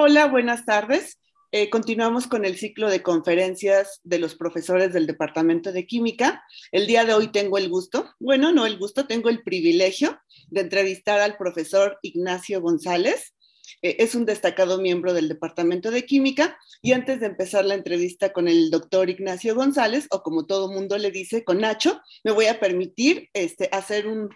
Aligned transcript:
Hola, 0.00 0.26
buenas 0.26 0.64
tardes. 0.64 1.18
Eh, 1.50 1.70
continuamos 1.70 2.28
con 2.28 2.44
el 2.44 2.56
ciclo 2.56 2.88
de 2.88 3.02
conferencias 3.02 4.00
de 4.04 4.20
los 4.20 4.36
profesores 4.36 4.92
del 4.92 5.08
Departamento 5.08 5.72
de 5.72 5.88
Química. 5.88 6.44
El 6.70 6.86
día 6.86 7.04
de 7.04 7.14
hoy 7.14 7.32
tengo 7.32 7.58
el 7.58 7.68
gusto, 7.68 8.08
bueno, 8.20 8.52
no 8.52 8.64
el 8.64 8.78
gusto, 8.78 9.08
tengo 9.08 9.28
el 9.28 9.42
privilegio 9.42 10.16
de 10.50 10.60
entrevistar 10.60 11.18
al 11.18 11.36
profesor 11.36 11.98
Ignacio 12.02 12.60
González. 12.60 13.34
Eh, 13.82 13.96
es 13.98 14.14
un 14.14 14.24
destacado 14.24 14.80
miembro 14.80 15.14
del 15.14 15.28
Departamento 15.28 15.90
de 15.90 16.06
Química 16.06 16.56
y 16.80 16.92
antes 16.92 17.18
de 17.18 17.26
empezar 17.26 17.64
la 17.64 17.74
entrevista 17.74 18.32
con 18.32 18.46
el 18.46 18.70
doctor 18.70 19.10
Ignacio 19.10 19.56
González, 19.56 20.06
o 20.10 20.22
como 20.22 20.46
todo 20.46 20.70
mundo 20.70 20.96
le 20.96 21.10
dice, 21.10 21.42
con 21.42 21.58
Nacho, 21.58 22.00
me 22.22 22.30
voy 22.30 22.46
a 22.46 22.60
permitir 22.60 23.30
este, 23.32 23.68
hacer 23.72 24.06
un, 24.06 24.28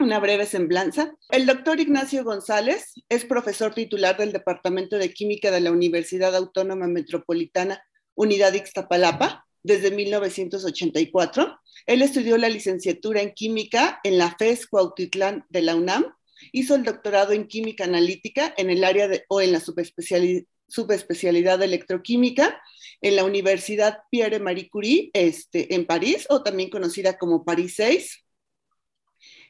una 0.00 0.18
breve 0.18 0.46
semblanza. 0.46 1.14
El 1.30 1.46
doctor 1.46 1.80
Ignacio 1.80 2.24
González 2.24 2.94
es 3.08 3.24
profesor 3.24 3.74
titular 3.74 4.16
del 4.16 4.32
Departamento 4.32 4.98
de 4.98 5.12
Química 5.12 5.50
de 5.50 5.60
la 5.60 5.70
Universidad 5.70 6.34
Autónoma 6.34 6.88
Metropolitana 6.88 7.82
Unidad 8.14 8.54
Ixtapalapa 8.54 9.46
desde 9.62 9.90
1984. 9.90 11.58
Él 11.86 12.02
estudió 12.02 12.36
la 12.36 12.48
licenciatura 12.48 13.22
en 13.22 13.32
química 13.32 14.00
en 14.04 14.18
la 14.18 14.34
FES 14.36 14.66
Cuautitlán 14.66 15.44
de 15.48 15.62
la 15.62 15.76
UNAM. 15.76 16.06
Hizo 16.52 16.74
el 16.74 16.84
doctorado 16.84 17.32
en 17.32 17.46
química 17.46 17.84
analítica 17.84 18.52
en 18.56 18.70
el 18.70 18.84
área 18.84 19.08
de, 19.08 19.24
o 19.28 19.40
en 19.40 19.52
la 19.52 19.60
subespecialidad, 19.60 21.58
de 21.58 21.64
electroquímica 21.64 22.60
en 23.00 23.16
la 23.16 23.24
Universidad 23.24 23.98
Pierre 24.10 24.40
Marie 24.40 24.68
Curie 24.68 25.10
este, 25.12 25.74
en 25.74 25.86
París, 25.86 26.26
o 26.30 26.42
también 26.42 26.70
conocida 26.70 27.16
como 27.16 27.44
París 27.44 27.74
6 27.76 28.23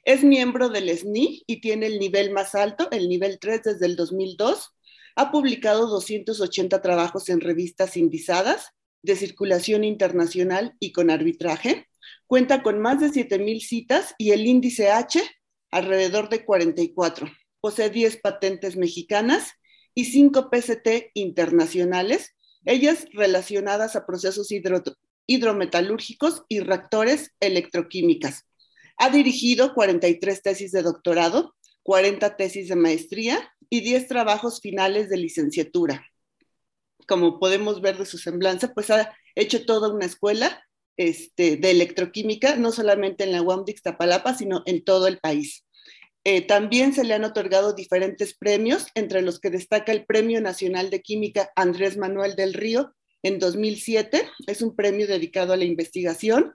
es 0.05 0.23
miembro 0.23 0.69
del 0.69 0.91
SNI 0.91 1.45
y 1.47 1.61
tiene 1.61 1.87
el 1.87 1.99
nivel 1.99 2.31
más 2.31 2.55
alto, 2.55 2.89
el 2.91 3.09
nivel 3.09 3.39
3 3.39 3.63
desde 3.63 3.87
el 3.87 3.97
2002. 3.97 4.75
Ha 5.17 5.31
publicado 5.31 5.87
280 5.87 6.83
trabajos 6.83 7.29
en 7.29 7.41
revistas 7.41 7.97
indizadas 7.97 8.71
de 9.03 9.17
circulación 9.17 9.83
internacional 9.85 10.75
y 10.79 10.93
con 10.93 11.11
arbitraje. 11.11 11.89
Cuenta 12.27 12.63
con 12.63 12.81
más 12.81 13.01
de 13.01 13.09
7.000 13.09 13.61
citas 13.61 14.15
y 14.19 14.33
el 14.33 14.47
índice 14.47 14.91
H 14.91 15.23
alrededor 15.71 16.29
de 16.29 16.45
44. 16.45 17.31
Posee 17.61 17.89
10 17.89 18.19
patentes 18.19 18.77
mexicanas 18.77 19.53
y 19.95 20.07
5 20.07 20.51
PCT 20.51 21.13
internacionales, 21.15 22.35
ellas 22.67 23.07
relacionadas 23.13 23.97
a 23.97 24.05
procesos 24.05 24.49
hidrometalúrgicos 25.27 26.43
y 26.49 26.61
reactores 26.61 27.33
electroquímicas. 27.41 28.45
Ha 28.97 29.11
dirigido 29.11 29.75
43 29.75 30.43
tesis 30.43 30.73
de 30.73 30.83
doctorado, 30.83 31.55
40 31.83 32.37
tesis 32.37 32.69
de 32.69 32.77
maestría 32.77 33.53
y 33.69 33.81
10 33.81 34.09
trabajos 34.09 34.61
finales 34.61 35.09
de 35.09 35.17
licenciatura. 35.17 36.07
Como 37.07 37.39
podemos 37.39 37.81
ver 37.81 37.99
de 37.99 38.07
su 38.07 38.19
semblanza, 38.19 38.73
pues 38.73 38.91
ha 38.91 39.15
hecho 39.35 39.67
toda 39.67 39.93
una 39.93 40.07
escuela 40.07 40.65
este, 40.97 41.57
de 41.57 41.71
electroquímica, 41.71 42.57
no 42.57 42.73
solamente 42.73 43.25
en 43.25 43.33
la 43.33 43.43
UAM 43.43 43.65
de 43.65 43.73
Ixtapalapa, 43.73 44.35
sino 44.35 44.63
en 44.67 44.85
todo 44.85 45.07
el 45.09 45.19
país. 45.19 45.65
Eh, 46.27 46.41
también 46.41 46.95
se 46.95 47.05
le 47.05 47.13
han 47.13 47.25
otorgado 47.25 47.75
diferentes 47.75 48.35
premios, 48.35 48.87
entre 48.95 49.21
los 49.21 49.41
que 49.41 49.51
destaca 49.51 49.93
el 49.93 50.07
Premio 50.07 50.41
Nacional 50.41 50.89
de 50.89 51.03
Química 51.03 51.51
Andrés 51.55 51.99
Manuel 51.99 52.35
del 52.35 52.55
Río 52.55 52.95
en 53.23 53.39
2007. 53.39 54.27
Es 54.47 54.63
un 54.63 54.75
premio 54.75 55.07
dedicado 55.07 55.53
a 55.53 55.59
la 55.59 55.65
investigación 55.65 56.55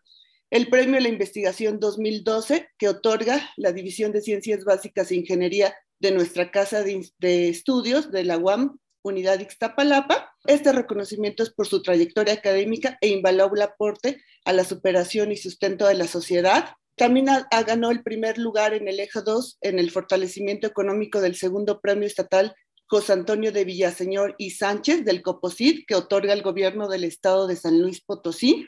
el 0.52 0.69
premio 0.69 0.97
a 0.97 1.02
la 1.02 1.09
investigación 1.09 1.80
2012 1.80 2.69
que 2.78 2.89
otorga 2.89 3.52
la 3.58 3.72
División 3.72 4.11
de 4.11 4.22
Ciencias 4.22 4.64
Básicas 4.64 5.11
e 5.11 5.16
Ingeniería 5.16 5.75
de 6.00 6.11
nuestra 6.11 6.50
Casa 6.50 6.83
de, 6.83 7.50
Estudios 7.50 8.11
de 8.11 8.23
la 8.23 8.38
UAM, 8.38 8.80
Unidad 9.03 9.39
Ixtapalapa. 9.39 10.33
Este 10.45 10.72
reconocimiento 10.72 11.44
es 11.44 11.52
por 11.52 11.67
su 11.67 11.81
trayectoria 11.81 12.33
académica 12.33 12.97
e 13.02 13.09
invaluable 13.09 13.64
aporte 13.64 14.22
a 14.45 14.53
la 14.53 14.64
superación 14.64 15.31
y 15.31 15.38
sustento 15.38 15.88
de 15.88 15.94
la 15.95 16.08
sociedad. 16.08 16.72
También 16.95 17.29
ha, 17.29 17.47
ganó 17.63 17.91
el 17.91 18.03
primer 18.03 18.38
lugar 18.38 18.74
en 18.74 18.88
el 18.88 19.00
eje 19.00 19.22
2 19.24 19.59
en 19.62 19.79
el 19.79 19.91
fortalecimiento 19.91 20.68
económico 20.68 21.22
del 21.22 21.35
segundo 21.35 21.79
premio 21.79 22.07
estatal 22.07 22.56
José 22.88 23.13
Antonio 23.13 23.51
de 23.51 23.66
Villaseñor 23.66 24.34
y 24.40 24.50
Sánchez 24.50 25.06
del 25.06 25.22
COPOSID, 25.22 25.85
que 25.88 25.94
otorga 25.94 26.34
el 26.34 26.41
gobierno 26.41 26.90
del 26.90 27.03
estado 27.03 27.45
de 27.45 27.56
San 27.56 27.79
Luis 27.79 28.01
Potosí. 28.01 28.66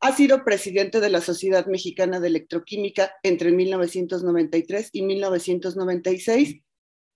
Ha 0.00 0.14
sido 0.14 0.44
presidente 0.44 1.00
de 1.00 1.10
la 1.10 1.20
Sociedad 1.20 1.66
Mexicana 1.66 2.20
de 2.20 2.28
Electroquímica 2.28 3.12
entre 3.22 3.52
1993 3.52 4.90
y 4.92 5.02
1996, 5.02 6.60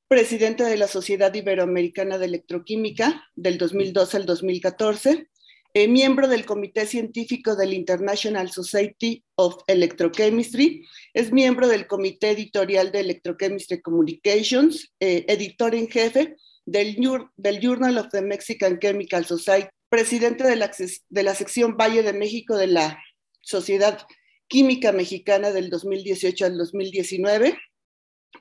presidente 0.08 0.64
de 0.64 0.76
la 0.76 0.88
Sociedad 0.88 1.34
Iberoamericana 1.34 2.16
de 2.16 2.26
Electroquímica 2.26 3.24
del 3.36 3.58
2012 3.58 4.16
al 4.16 4.26
2014, 4.26 5.28
eh, 5.74 5.86
miembro 5.86 6.28
del 6.28 6.46
Comité 6.46 6.86
Científico 6.86 7.54
del 7.54 7.74
International 7.74 8.50
Society 8.50 9.22
of 9.34 9.56
Electrochemistry, 9.66 10.86
es 11.12 11.30
miembro 11.30 11.68
del 11.68 11.86
Comité 11.86 12.30
Editorial 12.30 12.90
de 12.90 13.00
Electrochemistry 13.00 13.82
Communications, 13.82 14.94
eh, 14.98 15.26
editor 15.28 15.74
en 15.74 15.88
jefe 15.88 16.36
del, 16.64 16.96
del 17.36 17.60
Journal 17.60 17.98
of 17.98 18.08
the 18.10 18.22
Mexican 18.22 18.78
Chemical 18.78 19.26
Society 19.26 19.68
presidente 19.88 20.44
de 20.44 20.56
la, 20.56 21.34
sección 21.34 21.76
Valle 21.76 22.02
de 22.02 22.12
México 22.12 22.56
de 22.56 22.66
la 22.66 23.02
Sociedad 23.40 24.06
Química 24.46 24.92
Mexicana 24.92 25.50
del 25.50 25.70
2018 25.70 26.46
al 26.46 26.58
2019, 26.58 27.58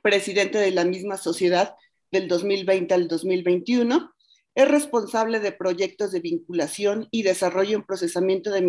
presidente 0.01 0.57
de 0.57 0.71
la 0.71 0.85
misma 0.85 1.17
sociedad 1.17 1.75
del 2.11 2.27
2020 2.27 2.93
al 2.93 3.07
2021. 3.07 4.13
Es 4.55 4.67
responsable 4.67 5.39
de 5.39 5.51
proyectos 5.51 6.11
de 6.11 6.19
vinculación 6.19 7.07
y 7.11 7.23
desarrollo 7.23 7.77
en 7.77 7.85
procesamiento 7.85 8.51
de 8.51 8.61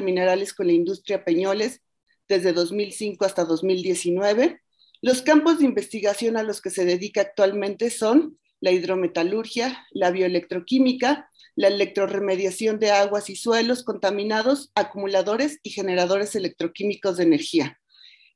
minerales 0.00 0.54
con 0.54 0.66
la 0.66 0.72
industria 0.72 1.24
Peñoles 1.24 1.82
desde 2.28 2.52
2005 2.52 3.24
hasta 3.24 3.44
2019. 3.44 4.60
Los 5.02 5.22
campos 5.22 5.58
de 5.58 5.66
investigación 5.66 6.36
a 6.36 6.42
los 6.42 6.60
que 6.60 6.70
se 6.70 6.84
dedica 6.84 7.20
actualmente 7.20 7.90
son 7.90 8.39
la 8.60 8.70
hidrometalurgia, 8.70 9.86
la 9.90 10.10
bioelectroquímica, 10.10 11.30
la 11.56 11.68
electroremediación 11.68 12.78
de 12.78 12.90
aguas 12.90 13.30
y 13.30 13.36
suelos 13.36 13.82
contaminados, 13.82 14.70
acumuladores 14.74 15.58
y 15.62 15.70
generadores 15.70 16.34
electroquímicos 16.34 17.16
de 17.16 17.24
energía. 17.24 17.80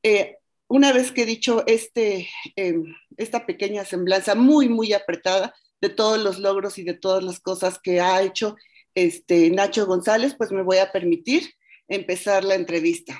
Eh, 0.02 0.36
una 0.68 0.92
vez 0.92 1.12
que 1.12 1.22
he 1.22 1.26
dicho 1.26 1.62
este, 1.66 2.28
em, 2.56 2.84
esta 3.16 3.46
pequeña 3.46 3.84
semblanza 3.84 4.34
muy, 4.34 4.68
muy 4.68 4.92
apretada 4.92 5.54
de 5.80 5.88
todos 5.88 6.18
los 6.18 6.38
logros 6.38 6.78
y 6.78 6.84
de 6.84 6.94
todas 6.94 7.22
las 7.22 7.40
cosas 7.40 7.78
que 7.82 8.00
ha 8.00 8.22
hecho 8.22 8.56
este, 8.94 9.50
Nacho 9.50 9.86
González, 9.86 10.34
pues 10.36 10.50
me 10.52 10.62
voy 10.62 10.78
a 10.78 10.92
permitir 10.92 11.54
empezar 11.88 12.44
la 12.44 12.54
entrevista. 12.54 13.18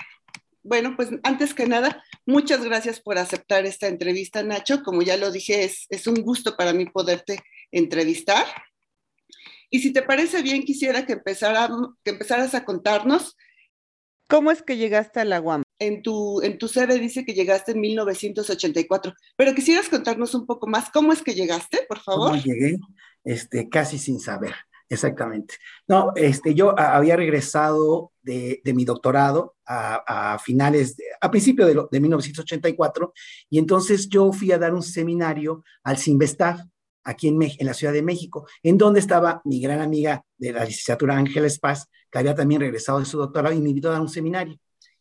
Bueno, 0.64 0.97
pues 0.97 1.10
antes 1.22 1.52
que 1.52 1.66
nada, 1.66 2.02
muchas 2.25 2.64
gracias 2.64 2.98
por 2.98 3.19
aceptar 3.19 3.66
esta 3.66 3.86
entrevista, 3.86 4.42
Nacho. 4.42 4.82
Como 4.82 5.02
ya 5.02 5.19
lo 5.19 5.30
dije, 5.30 5.64
es, 5.64 5.86
es 5.91 6.06
un 6.06 6.16
gusto 6.22 6.56
para 6.56 6.72
mí 6.72 6.86
poderte 6.86 7.38
entrevistar. 7.70 8.47
Y 9.69 9.80
si 9.80 9.92
te 9.92 10.03
parece 10.03 10.41
bien, 10.41 10.62
quisiera 10.62 11.04
que, 11.04 11.12
empezara, 11.12 11.69
que 12.03 12.12
empezaras 12.12 12.54
a 12.54 12.64
contarnos 12.64 13.36
cómo 14.26 14.50
es 14.50 14.62
que 14.62 14.78
llegaste 14.78 15.20
a 15.20 15.24
la 15.26 15.41
UAM. 15.41 15.64
En 15.78 16.03
tu, 16.03 16.41
en 16.41 16.56
tu 16.56 16.69
CV 16.69 16.98
dice 16.98 17.26
que 17.26 17.34
llegaste 17.34 17.72
en 17.72 17.80
1984, 17.80 19.12
pero 19.36 19.54
quisieras 19.54 19.91
contarnos 19.91 20.34
un 20.34 20.47
poco 20.47 20.66
más 20.66 20.91
cómo 20.91 21.12
es 21.12 21.22
que 21.22 21.34
llegaste, 21.34 21.84
por 21.88 22.00
favor. 22.00 22.30
¿Cómo 22.30 22.42
llegué? 22.42 22.78
Este, 23.22 23.69
casi 23.69 23.98
sin 23.98 24.19
saber. 24.19 24.54
Exactamente. 24.89 25.56
No, 25.89 26.12
este, 26.15 26.55
yo 26.55 26.78
había 26.78 27.17
regresado 27.17 28.12
de, 28.22 28.61
mi 28.75 28.84
doctorado 28.84 29.56
a, 29.67 30.39
finales, 30.43 30.97
a 31.21 31.31
principios 31.31 31.69
de, 31.69 31.83
de, 31.91 32.00
1984, 32.00 33.12
y 33.50 33.59
entonces 33.59 34.09
yo 34.09 34.33
fui 34.33 34.53
a 34.53 34.59
dar 34.59 34.75
un 34.75 34.83
seminario 34.83 35.65
al 35.83 35.97
Sinvestav, 35.97 36.59
aquí 37.04 37.28
en, 37.28 37.41
en, 37.42 37.66
la 37.66 37.75
Ciudad 37.75 37.92
de 37.92 38.03
México, 38.03 38.47
en 38.63 38.78
donde 38.78 39.01
estaba 39.01 39.41
mi 39.45 39.60
gran 39.60 39.81
amiga 39.81 40.25
de 40.39 40.53
la 40.53 40.65
licenciatura 40.65 41.16
Ángela 41.16 41.48
Paz, 41.60 41.89
que 42.10 42.19
había 42.19 42.34
también 42.34 42.60
regresado 42.60 42.98
de 42.98 43.04
su 43.04 43.19
doctorado 43.19 43.54
y 43.54 43.60
me 43.60 43.71
invitó 43.71 43.89
a 43.89 43.92
dar 43.92 44.01
un 44.01 44.09
seminario. 44.09 44.59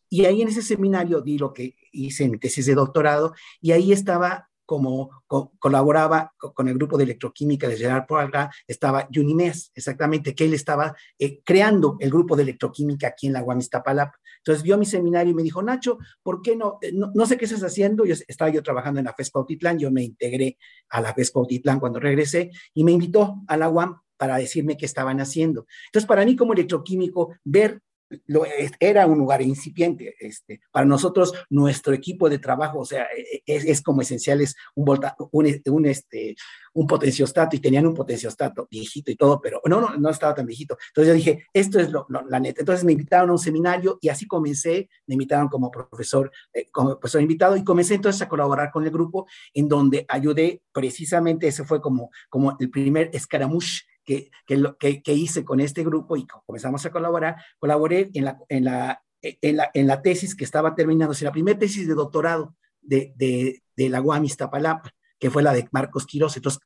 Y 0.08 0.26
ahí 0.26 0.42
en 0.42 0.48
ese 0.48 0.62
seminario 0.62 1.20
di 1.20 1.38
lo 1.38 1.52
que 1.52 1.76
hice 1.92 2.24
en 2.24 2.32
mi 2.32 2.38
tesis 2.38 2.66
de 2.66 2.74
doctorado, 2.74 3.34
y 3.60 3.72
ahí 3.72 3.92
estaba 3.92 4.48
como 4.64 5.22
colaboraba 5.58 6.32
con 6.38 6.68
el 6.68 6.74
grupo 6.74 6.96
de 6.96 7.04
electroquímica 7.04 7.68
de 7.68 7.76
Gerard 7.76 8.06
Poirot, 8.06 8.50
estaba 8.66 9.08
Unimes, 9.14 9.70
exactamente, 9.74 10.34
que 10.34 10.44
él 10.44 10.54
estaba 10.54 10.94
eh, 11.18 11.40
creando 11.44 11.96
el 12.00 12.10
grupo 12.10 12.36
de 12.36 12.42
electroquímica 12.42 13.08
aquí 13.08 13.26
en 13.26 13.34
la 13.34 13.42
Guamistapalap. 13.42 14.14
Entonces 14.38 14.62
vio 14.62 14.76
mi 14.76 14.86
seminario 14.86 15.32
y 15.32 15.34
me 15.34 15.42
dijo, 15.42 15.62
Nacho, 15.62 15.98
¿por 16.22 16.42
qué 16.42 16.56
no? 16.56 16.78
Eh, 16.82 16.92
no, 16.92 17.26
sé 17.26 17.36
qué 17.36 17.44
estás 17.46 17.62
haciendo. 17.62 18.04
Yo 18.04 18.14
estaba 18.28 18.50
yo 18.50 18.62
trabajando 18.62 19.00
en 19.00 19.06
la 19.06 19.14
FES 19.14 19.30
Pautitlán, 19.30 19.78
yo 19.78 19.90
me 19.90 20.02
integré 20.02 20.58
a 20.90 21.00
la 21.00 21.14
FES 21.14 21.30
Pautitlán 21.30 21.80
cuando 21.80 22.00
regresé 22.00 22.50
y 22.74 22.84
me 22.84 22.92
invitó 22.92 23.42
a 23.48 23.56
la 23.56 23.68
UAM 23.68 24.00
para 24.16 24.36
decirme 24.36 24.76
qué 24.76 24.86
estaban 24.86 25.20
haciendo. 25.20 25.66
Entonces, 25.86 26.06
para 26.06 26.24
mí 26.24 26.36
como 26.36 26.52
electroquímico, 26.52 27.34
ver 27.44 27.80
lo, 28.26 28.44
era 28.80 29.06
un 29.06 29.18
lugar 29.18 29.42
incipiente. 29.42 30.14
Este, 30.18 30.60
para 30.70 30.86
nosotros, 30.86 31.32
nuestro 31.50 31.94
equipo 31.94 32.28
de 32.28 32.38
trabajo, 32.38 32.80
o 32.80 32.84
sea, 32.84 33.06
e, 33.16 33.42
e, 33.46 33.70
es, 33.70 33.82
como 33.82 34.02
esencial, 34.02 34.40
es 34.40 34.54
un, 34.74 34.84
volta, 34.84 35.16
un, 35.32 35.86
este, 35.86 36.36
un 36.74 36.86
potenciostato 36.86 37.56
y 37.56 37.60
tenían 37.60 37.86
un 37.86 37.94
potenciostato 37.94 38.66
viejito 38.70 39.10
y 39.10 39.16
todo, 39.16 39.40
pero 39.40 39.60
no, 39.66 39.80
no, 39.80 39.96
no 39.96 40.10
estaba 40.10 40.34
tan 40.34 40.46
viejito. 40.46 40.76
Entonces 40.88 41.08
yo 41.08 41.14
dije, 41.14 41.46
esto 41.52 41.78
es 41.78 41.90
lo, 41.90 42.06
la 42.08 42.40
neta. 42.40 42.60
Entonces 42.60 42.84
me 42.84 42.92
invitaron 42.92 43.30
a 43.30 43.32
un 43.32 43.38
seminario 43.38 43.98
y 44.00 44.08
así 44.08 44.26
comencé, 44.26 44.88
me 45.06 45.14
invitaron 45.14 45.48
como 45.48 45.70
profesor, 45.70 46.30
eh, 46.52 46.68
como 46.70 46.98
profesor 46.98 47.22
invitado 47.22 47.56
y 47.56 47.64
comencé 47.64 47.94
entonces 47.94 48.22
a 48.22 48.28
colaborar 48.28 48.70
con 48.70 48.84
el 48.84 48.90
grupo 48.90 49.26
en 49.52 49.68
donde 49.68 50.04
ayudé 50.08 50.62
precisamente, 50.72 51.48
ese 51.48 51.64
fue 51.64 51.80
como, 51.80 52.10
como 52.28 52.56
el 52.58 52.70
primer 52.70 53.10
escaramuche 53.12 53.82
que, 54.04 54.30
que, 54.46 55.02
que, 55.02 55.12
hice 55.12 55.44
con 55.44 55.60
este 55.60 55.82
grupo 55.82 56.16
y 56.16 56.26
comenzamos 56.46 56.84
a 56.86 56.90
colaborar, 56.90 57.36
colaboré 57.58 58.10
en 58.14 58.24
la, 58.24 58.38
en 58.48 58.64
la, 58.64 59.02
en 59.22 59.56
la, 59.56 59.70
en 59.72 59.86
la 59.86 60.02
tesis 60.02 60.34
que 60.34 60.44
estaba 60.44 60.74
terminando, 60.74 61.14
sea, 61.14 61.28
la 61.28 61.32
primera 61.32 61.58
tesis 61.58 61.88
de 61.88 61.94
doctorado 61.94 62.54
de, 62.80 63.12
de, 63.16 63.62
de 63.76 63.88
la 63.88 64.00
UAM 64.00 64.24
Iztapalapa, 64.24 64.92
que 65.18 65.30
fue 65.30 65.42
la 65.42 65.52
de 65.52 65.68
Marcos 65.72 66.06
Quiroz. 66.06 66.36
Entonces, 66.36 66.60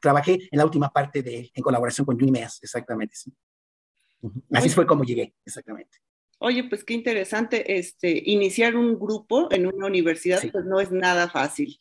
trabajé 0.00 0.48
en 0.50 0.58
la 0.58 0.64
última 0.64 0.90
parte 0.90 1.22
de, 1.22 1.50
en 1.54 1.62
colaboración 1.62 2.04
con 2.04 2.16
Unimeas, 2.16 2.58
exactamente. 2.62 3.14
Sí. 3.14 3.32
Así 4.52 4.68
fue 4.68 4.86
como 4.86 5.04
llegué, 5.04 5.34
exactamente. 5.44 5.98
Oye, 6.38 6.64
pues 6.64 6.82
qué 6.82 6.94
interesante, 6.94 7.78
este, 7.78 8.20
iniciar 8.26 8.74
un 8.76 8.98
grupo 8.98 9.48
en 9.52 9.66
una 9.66 9.86
universidad, 9.86 10.42
pues 10.50 10.64
no 10.64 10.80
es 10.80 10.90
nada 10.90 11.28
fácil. 11.28 11.80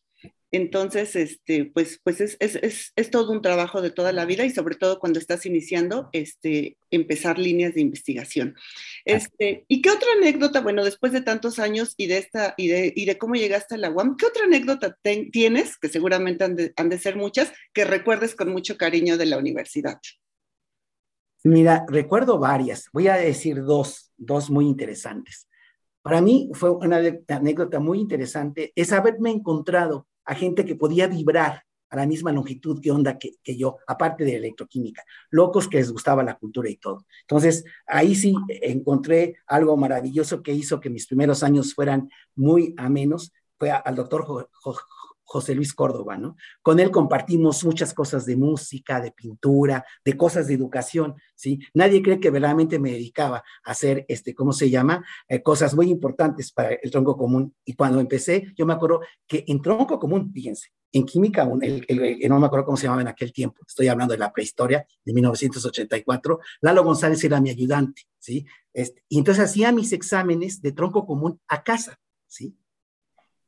Entonces, 0.51 1.15
este, 1.15 1.65
pues, 1.65 2.01
pues 2.03 2.19
es, 2.19 2.35
es, 2.41 2.91
es, 2.95 3.09
todo 3.09 3.31
un 3.31 3.41
trabajo 3.41 3.81
de 3.81 3.89
toda 3.89 4.11
la 4.11 4.25
vida 4.25 4.43
y 4.43 4.49
sobre 4.49 4.75
todo 4.75 4.99
cuando 4.99 5.17
estás 5.17 5.45
iniciando, 5.45 6.09
este, 6.11 6.77
empezar 6.89 7.39
líneas 7.39 7.73
de 7.73 7.81
investigación. 7.81 8.55
Este, 9.05 9.63
¿Y 9.69 9.81
qué 9.81 9.89
otra 9.89 10.09
anécdota, 10.17 10.59
bueno, 10.59 10.83
después 10.83 11.13
de 11.13 11.21
tantos 11.21 11.57
años 11.57 11.93
y 11.95 12.07
de, 12.07 12.17
esta, 12.17 12.53
y 12.57 12.67
de, 12.67 12.91
y 12.93 13.05
de 13.05 13.17
cómo 13.17 13.35
llegaste 13.35 13.75
a 13.75 13.77
la 13.77 13.91
UAM, 13.91 14.17
qué 14.17 14.25
otra 14.25 14.43
anécdota 14.43 14.97
tienes, 15.31 15.77
que 15.77 15.87
seguramente 15.87 16.43
han 16.43 16.57
de, 16.57 16.73
han 16.75 16.89
de 16.89 16.99
ser 16.99 17.15
muchas, 17.15 17.53
que 17.71 17.85
recuerdes 17.85 18.35
con 18.35 18.49
mucho 18.49 18.75
cariño 18.75 19.17
de 19.17 19.27
la 19.27 19.37
universidad? 19.37 19.99
Mira, 21.45 21.85
recuerdo 21.87 22.39
varias. 22.39 22.89
Voy 22.91 23.07
a 23.07 23.15
decir 23.15 23.63
dos, 23.63 24.11
dos 24.17 24.49
muy 24.49 24.65
interesantes. 24.65 25.47
Para 26.01 26.21
mí 26.21 26.49
fue 26.53 26.71
una 26.71 27.01
anécdota 27.27 27.79
muy 27.79 27.99
interesante 27.99 28.73
es 28.75 28.91
haberme 28.91 29.31
encontrado 29.31 30.07
a 30.31 30.35
gente 30.35 30.63
que 30.63 30.75
podía 30.75 31.07
vibrar 31.07 31.65
a 31.89 31.97
la 31.97 32.05
misma 32.05 32.31
longitud 32.31 32.79
que 32.79 32.89
onda 32.89 33.19
que, 33.19 33.57
yo, 33.57 33.79
aparte 33.85 34.23
de 34.23 34.37
electroquímica, 34.37 35.03
locos 35.29 35.67
que 35.67 35.75
les 35.75 35.91
gustaba 35.91 36.23
la 36.23 36.37
cultura 36.37 36.69
y 36.69 36.77
todo. 36.77 37.05
Entonces, 37.23 37.65
ahí 37.85 38.15
sí 38.15 38.33
encontré 38.47 39.35
algo 39.45 39.75
maravilloso 39.75 40.41
que 40.41 40.53
hizo 40.53 40.79
que 40.79 40.89
mis 40.89 41.05
primeros 41.05 41.43
años 41.43 41.73
fueran 41.73 42.09
muy 42.33 42.73
amenos, 42.77 43.33
fue 43.59 43.71
al 43.71 43.93
doctor 43.93 44.49
José 45.31 45.55
Luis 45.55 45.73
Córdoba, 45.73 46.17
¿no? 46.17 46.35
Con 46.61 46.81
él 46.81 46.91
compartimos 46.91 47.63
muchas 47.63 47.93
cosas 47.93 48.25
de 48.25 48.35
música, 48.35 48.99
de 48.99 49.13
pintura, 49.13 49.85
de 50.03 50.17
cosas 50.17 50.47
de 50.47 50.55
educación, 50.55 51.15
¿sí? 51.35 51.57
Nadie 51.73 52.03
cree 52.03 52.19
que 52.19 52.29
verdaderamente 52.29 52.79
me 52.79 52.91
dedicaba 52.91 53.37
a 53.63 53.71
hacer, 53.71 54.05
este, 54.09 54.35
¿cómo 54.35 54.51
se 54.51 54.69
llama? 54.69 55.05
Eh, 55.29 55.41
cosas 55.41 55.73
muy 55.73 55.89
importantes 55.89 56.51
para 56.51 56.73
el 56.73 56.91
tronco 56.91 57.15
común. 57.15 57.55
Y 57.63 57.75
cuando 57.75 58.01
empecé, 58.01 58.51
yo 58.57 58.65
me 58.65 58.73
acuerdo 58.73 58.99
que 59.25 59.45
en 59.47 59.61
tronco 59.61 59.97
común, 59.97 60.33
fíjense, 60.33 60.67
en 60.91 61.05
química, 61.05 61.49
el, 61.61 62.19
no 62.27 62.37
me 62.37 62.47
acuerdo 62.47 62.65
cómo 62.65 62.75
se 62.75 62.83
llamaba 62.83 63.03
en 63.03 63.07
aquel 63.07 63.31
tiempo, 63.31 63.61
estoy 63.65 63.87
hablando 63.87 64.11
de 64.11 64.17
la 64.17 64.33
prehistoria 64.33 64.85
de 65.05 65.13
1984, 65.13 66.39
Lalo 66.59 66.83
González 66.83 67.23
era 67.23 67.39
mi 67.39 67.49
ayudante, 67.49 68.01
¿sí? 68.19 68.45
Este, 68.73 69.01
entonces 69.09 69.45
hacía 69.45 69.71
mis 69.71 69.93
exámenes 69.93 70.61
de 70.61 70.73
tronco 70.73 71.05
común 71.05 71.39
a 71.47 71.63
casa, 71.63 71.97
¿sí? 72.27 72.57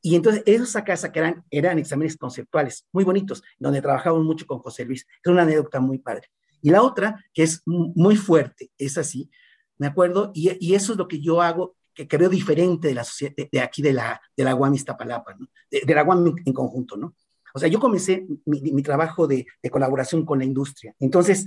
Y 0.06 0.16
entonces 0.16 0.44
esos 0.46 0.76
a 0.76 0.84
casa 0.84 1.14
que 1.14 1.20
eran, 1.20 1.46
eran 1.50 1.80
exámenes 1.80 2.18
conceptuales, 2.18 2.86
muy 2.92 3.06
bonitos, 3.06 3.42
donde 3.58 3.82
trabajamos 3.82 4.22
mucho 4.24 4.46
con 4.46 4.60
José 4.60 4.84
Luis. 4.84 5.08
Es 5.24 5.32
una 5.32 5.44
anécdota 5.44 5.80
muy 5.80 5.98
padre. 5.98 6.30
Y 6.62 6.70
la 6.72 6.84
otra, 6.84 7.24
que 7.34 7.44
es 7.44 7.62
muy 7.66 8.18
fuerte, 8.18 8.70
es 8.78 8.98
así, 8.98 9.32
me 9.78 9.88
acuerdo, 9.88 10.32
y, 10.34 10.56
y 10.60 10.76
eso 10.76 10.92
es 10.92 10.98
lo 10.98 11.08
que 11.08 11.22
yo 11.22 11.42
hago, 11.42 11.78
que, 11.94 12.08
creo 12.08 12.30
diferente 12.30 12.90
de 12.90 12.96
la 12.96 13.06
sociedad, 13.06 13.34
de, 13.50 13.62
aquí 13.62 13.82
de 13.82 13.94
la, 13.94 14.22
de 14.36 14.44
la 14.44 14.56
UAM 14.56 14.74
Iztapalapa, 14.74 15.36
¿no? 15.36 15.48
de, 15.72 15.96
la 15.96 16.04
UAM 16.04 16.36
en, 16.46 16.54
conjunto, 16.54 16.98
¿no? 16.98 17.16
O 17.54 17.60
sea, 17.60 17.70
yo 17.70 17.80
comencé 17.80 18.26
mi, 18.46 18.62
mi 18.62 18.82
trabajo 18.82 19.26
de, 19.26 19.46
de, 19.62 19.70
colaboración 19.70 20.26
con 20.26 20.40
la 20.40 20.46
industria. 20.46 20.96
Entonces, 21.00 21.46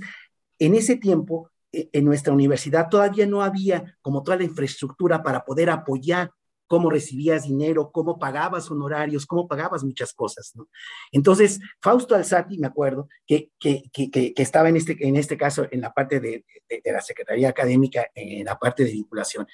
en 0.57 0.73
ese 0.73 0.95
tiempo, 0.95 1.51
e, 1.71 1.89
en 1.93 2.05
nuestra 2.05 2.33
universidad 2.33 2.89
todavía 2.89 3.25
no 3.25 3.43
había 3.43 3.97
como 4.01 4.23
toda 4.23 4.37
la 4.37 4.45
infraestructura 4.45 5.21
para 5.21 5.43
poder 5.43 5.69
apoyar 5.69 6.31
cómo 6.67 6.89
recibías 6.89 7.43
dinero, 7.43 7.91
cómo 7.91 8.19
pagabas 8.19 8.69
honorarios, 8.69 9.25
cómo 9.25 9.47
pagabas 9.47 9.83
muchas 9.83 10.13
cosas, 10.13 10.51
¿no? 10.55 10.67
Entonces, 11.11 11.59
Fausto 11.81 12.15
Alzati, 12.15 12.57
me 12.57 12.67
acuerdo, 12.67 13.07
que, 13.25 13.51
que, 13.59 13.83
que, 13.91 14.09
que 14.11 14.33
estaba 14.37 14.69
en 14.69 14.77
este, 14.77 14.95
en 14.99 15.15
este 15.15 15.37
caso 15.37 15.67
en 15.71 15.81
la 15.81 15.93
parte 15.93 16.19
de, 16.19 16.45
de, 16.69 16.81
de, 16.83 16.91
la 16.91 17.01
Secretaría 17.01 17.49
Académica, 17.49 18.07
en 18.13 18.45
la 18.45 18.59
parte 18.59 18.83
de 18.83 18.91
vinculación, 18.91 19.47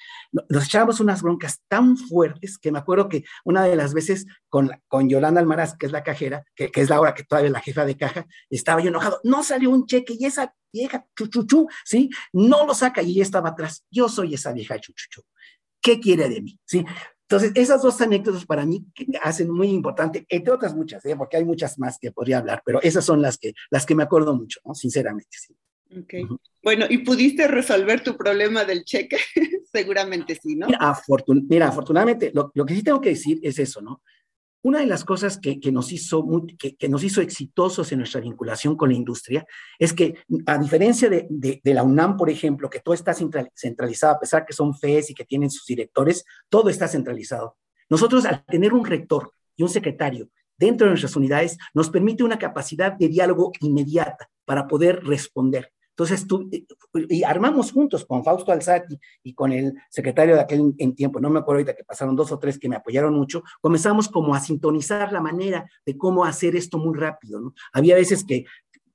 nos 0.48 0.64
echábamos 0.64 1.00
unas 1.00 1.22
broncas 1.22 1.62
tan 1.68 1.96
fuertes 1.96 2.58
que 2.58 2.72
me 2.72 2.78
acuerdo 2.78 3.08
que 3.08 3.24
una 3.44 3.64
de 3.64 3.76
las 3.76 3.94
veces 3.94 4.26
con, 4.48 4.70
con 4.88 5.08
Yolanda 5.08 5.40
Almaraz, 5.40 5.76
que 5.76 5.86
es 5.86 5.92
la 5.92 6.02
cajera, 6.02 6.44
que, 6.54 6.70
que 6.70 6.80
es 6.80 6.90
la 6.90 7.00
hora 7.00 7.14
que 7.14 7.24
todavía 7.24 7.50
la 7.50 7.60
jefa 7.60 7.84
de 7.84 7.96
caja, 7.96 8.26
estaba 8.50 8.80
yo 8.80 8.88
enojado, 8.88 9.20
no 9.24 9.42
salió 9.42 9.70
un 9.70 9.86
cheque 9.86 10.16
y 10.18 10.26
esa 10.26 10.54
vieja 10.74 11.06
chuchuchu, 11.16 11.68
¿sí? 11.84 12.10
No 12.32 12.66
lo 12.66 12.74
saca 12.74 13.00
y 13.00 13.12
ella 13.12 13.22
estaba 13.22 13.50
atrás. 13.50 13.84
Yo 13.90 14.08
soy 14.08 14.34
esa 14.34 14.52
vieja 14.52 14.78
chuchuchu. 14.78 15.22
¿Qué 15.84 16.00
quiere 16.00 16.30
de 16.30 16.40
mí? 16.40 16.58
¿Sí? 16.64 16.82
Entonces, 17.28 17.52
esas 17.54 17.82
dos 17.82 18.00
anécdotas 18.00 18.46
para 18.46 18.64
mí 18.64 18.86
que 18.94 19.06
hacen 19.22 19.50
muy 19.50 19.68
importante, 19.68 20.24
entre 20.30 20.52
otras 20.52 20.74
muchas, 20.74 21.04
¿eh? 21.04 21.14
porque 21.14 21.36
hay 21.36 21.44
muchas 21.44 21.78
más 21.78 21.98
que 21.98 22.10
podría 22.10 22.38
hablar, 22.38 22.62
pero 22.64 22.80
esas 22.82 23.04
son 23.04 23.20
las 23.20 23.36
que, 23.36 23.52
las 23.70 23.84
que 23.84 23.94
me 23.94 24.02
acuerdo 24.02 24.34
mucho, 24.34 24.60
¿no? 24.64 24.74
sinceramente. 24.74 25.28
Sí. 25.30 25.54
Okay. 26.02 26.24
Uh 26.24 26.28
-huh. 26.28 26.38
Bueno, 26.62 26.86
¿y 26.88 26.98
pudiste 26.98 27.46
resolver 27.46 28.02
tu 28.02 28.16
problema 28.16 28.64
del 28.64 28.84
cheque? 28.84 29.18
Seguramente 29.72 30.38
sí, 30.42 30.56
¿no? 30.56 30.66
Mira, 30.66 30.78
afortun 30.80 31.46
mira 31.48 31.68
afortunadamente, 31.68 32.30
lo, 32.34 32.50
lo, 32.54 32.64
que 32.64 32.74
sí 32.74 32.82
tengo 32.82 33.00
que 33.00 33.10
decir 33.10 33.38
es 33.42 33.58
eso, 33.58 33.82
¿no? 33.82 34.02
Una 34.64 34.78
de 34.80 34.86
las 34.86 35.04
cosas 35.04 35.36
que, 35.38 35.60
nos 35.70 35.92
hizo 35.92 36.24
que, 36.58 36.88
nos 36.88 37.04
hizo 37.04 37.20
exitosos 37.20 37.92
en 37.92 37.98
nuestra 37.98 38.22
vinculación 38.22 38.76
con 38.76 38.88
la 38.88 38.94
industria 38.94 39.44
es 39.78 39.92
que, 39.92 40.14
a 40.46 40.56
diferencia 40.56 41.10
de 41.10 41.60
la 41.64 41.82
UNAM, 41.82 42.16
por 42.16 42.30
ejemplo, 42.30 42.70
que 42.70 42.80
todo 42.80 42.94
está 42.94 43.12
centralizado, 43.12 44.14
a 44.14 44.18
pesar 44.18 44.46
que 44.46 44.54
son 44.54 44.74
FES 44.74 45.10
y 45.10 45.14
que 45.14 45.26
tienen 45.26 45.50
sus 45.50 45.66
directores, 45.66 46.24
todo 46.48 46.70
está 46.70 46.88
centralizado. 46.88 47.58
Nosotros, 47.90 48.24
al 48.24 48.42
tener 48.46 48.72
un 48.72 48.86
rector 48.86 49.32
y 49.54 49.64
un 49.64 49.68
secretario 49.68 50.30
dentro 50.56 50.86
de 50.86 50.92
nuestras 50.92 51.14
unidades, 51.14 51.58
nos 51.74 51.90
permite 51.90 52.24
una 52.24 52.38
capacidad 52.38 52.94
de 52.94 53.08
diálogo 53.08 53.52
inmediata 53.60 54.30
para 54.46 54.66
poder 54.66 55.04
responder. 55.04 55.73
Entonces, 55.96 56.26
tú, 56.26 56.50
y 57.08 57.22
armamos 57.22 57.70
juntos 57.70 58.04
con 58.04 58.24
Fausto 58.24 58.50
Alzati 58.50 58.98
y 59.22 59.32
con 59.32 59.52
el 59.52 59.74
secretario 59.88 60.34
de 60.34 60.40
aquel 60.40 60.74
en 60.78 60.94
tiempo, 60.96 61.20
no 61.20 61.30
me 61.30 61.38
acuerdo 61.38 61.58
ahorita 61.58 61.76
que 61.76 61.84
pasaron 61.84 62.16
dos 62.16 62.32
o 62.32 62.38
tres 62.38 62.58
que 62.58 62.68
me 62.68 62.74
apoyaron 62.74 63.14
mucho, 63.14 63.44
comenzamos 63.60 64.08
como 64.08 64.34
a 64.34 64.40
sintonizar 64.40 65.12
la 65.12 65.20
manera 65.20 65.70
de 65.86 65.96
cómo 65.96 66.24
hacer 66.24 66.56
esto 66.56 66.78
muy 66.78 66.98
rápido, 66.98 67.40
¿no? 67.40 67.54
Había 67.72 67.94
veces 67.94 68.24
que 68.24 68.44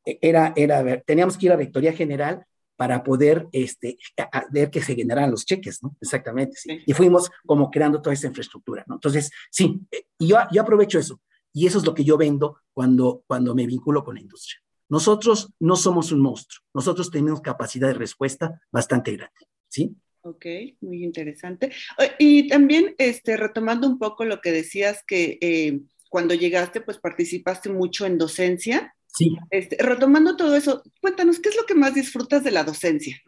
era, 0.04 0.52
era, 0.58 1.00
teníamos 1.02 1.38
que 1.38 1.46
ir 1.46 1.52
a 1.54 1.56
Rectoría 1.56 1.94
General 1.94 2.46
para 2.76 3.04
poder 3.04 3.48
este, 3.52 3.98
a, 4.18 4.40
a 4.40 4.46
ver 4.52 4.70
que 4.70 4.82
se 4.82 4.96
generaran 4.96 5.32
los 5.32 5.46
cheques, 5.46 5.82
¿no? 5.82 5.96
Exactamente, 6.02 6.58
sí. 6.58 6.82
Y 6.86 6.94
fuimos 6.94 7.30
como 7.46 7.72
creando 7.72 8.02
toda 8.02 8.14
esa 8.14 8.28
infraestructura, 8.28 8.84
¿no? 8.88 8.96
Entonces, 8.96 9.32
sí, 9.50 9.82
yo, 10.18 10.38
yo 10.52 10.62
aprovecho 10.62 11.00
eso. 11.00 11.22
Y 11.54 11.66
eso 11.66 11.78
es 11.78 11.86
lo 11.86 11.94
que 11.94 12.04
yo 12.04 12.18
vendo 12.18 12.58
cuando, 12.74 13.24
cuando 13.28 13.56
me 13.56 13.66
vinculo 13.66 14.04
con 14.04 14.16
la 14.16 14.22
industria. 14.22 14.62
Nosotros 14.90 15.54
no 15.60 15.76
somos 15.76 16.12
un 16.12 16.20
monstruo, 16.20 16.64
nosotros 16.74 17.12
tenemos 17.12 17.42
capacidad 17.42 17.88
de 17.88 17.94
respuesta 17.94 18.62
bastante 18.72 19.12
grande, 19.14 19.48
¿sí? 19.68 19.96
Ok, 20.22 20.46
muy 20.82 21.04
interesante. 21.04 21.72
Y 22.18 22.50
también, 22.50 22.94
este, 22.98 23.38
retomando 23.38 23.88
un 23.88 23.98
poco 23.98 24.26
lo 24.26 24.42
que 24.42 24.52
decías 24.52 25.04
que 25.08 25.38
eh, 25.42 25.80
cuando 26.10 26.34
llegaste, 26.34 26.82
pues 26.82 26.98
participaste 26.98 27.70
mucho 27.70 28.06
en 28.06 28.18
docencia. 28.18 28.96
Sí. 29.08 29.36
Este, 29.50 29.78
retomando 29.82 30.36
todo 30.36 30.56
eso, 30.56 30.84
cuéntanos, 31.02 31.40
¿qué 31.40 31.50
es 31.50 31.56
lo 31.56 31.66
que 31.66 31.76
más 31.76 31.94
disfrutas 31.94 32.44
de 32.44 32.52
la 32.52 32.64
docencia? 32.64 33.22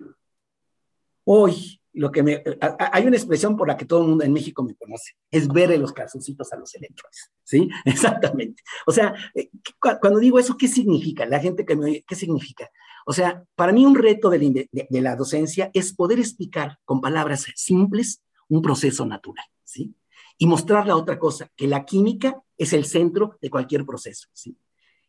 Hoy, 1.23 1.80
lo 1.93 2.11
que 2.11 2.23
me, 2.23 2.43
hay 2.91 3.05
una 3.05 3.17
expresión 3.17 3.57
por 3.57 3.67
la 3.67 3.77
que 3.77 3.85
todo 3.85 4.01
el 4.01 4.07
mundo 4.07 4.23
en 4.23 4.33
México 4.33 4.63
me 4.63 4.75
conoce, 4.75 5.13
es 5.29 5.47
ver 5.47 5.77
los 5.77 5.93
calzoncitos 5.93 6.51
a 6.53 6.57
los 6.57 6.73
electrones, 6.75 7.31
¿sí? 7.43 7.69
Exactamente. 7.85 8.63
O 8.85 8.91
sea, 8.91 9.13
eh, 9.35 9.49
cuando 9.79 10.19
digo 10.19 10.39
eso, 10.39 10.57
¿qué 10.57 10.67
significa? 10.67 11.25
La 11.25 11.39
gente 11.39 11.65
que 11.65 11.75
me 11.75 11.85
oye, 11.85 12.05
¿qué 12.07 12.15
significa? 12.15 12.69
O 13.05 13.13
sea, 13.13 13.43
para 13.55 13.73
mí 13.73 13.85
un 13.85 13.95
reto 13.95 14.29
de 14.29 14.39
la, 14.39 14.49
de, 14.71 14.87
de 14.89 15.01
la 15.01 15.15
docencia 15.15 15.69
es 15.73 15.93
poder 15.93 16.19
explicar 16.19 16.79
con 16.85 17.01
palabras 17.01 17.47
simples 17.55 18.21
un 18.47 18.61
proceso 18.61 19.05
natural, 19.05 19.45
¿sí? 19.63 19.95
Y 20.37 20.47
mostrar 20.47 20.87
la 20.87 20.95
otra 20.95 21.19
cosa, 21.19 21.51
que 21.55 21.67
la 21.67 21.85
química 21.85 22.41
es 22.57 22.73
el 22.73 22.85
centro 22.85 23.37
de 23.41 23.49
cualquier 23.49 23.85
proceso, 23.85 24.27
¿sí? 24.33 24.55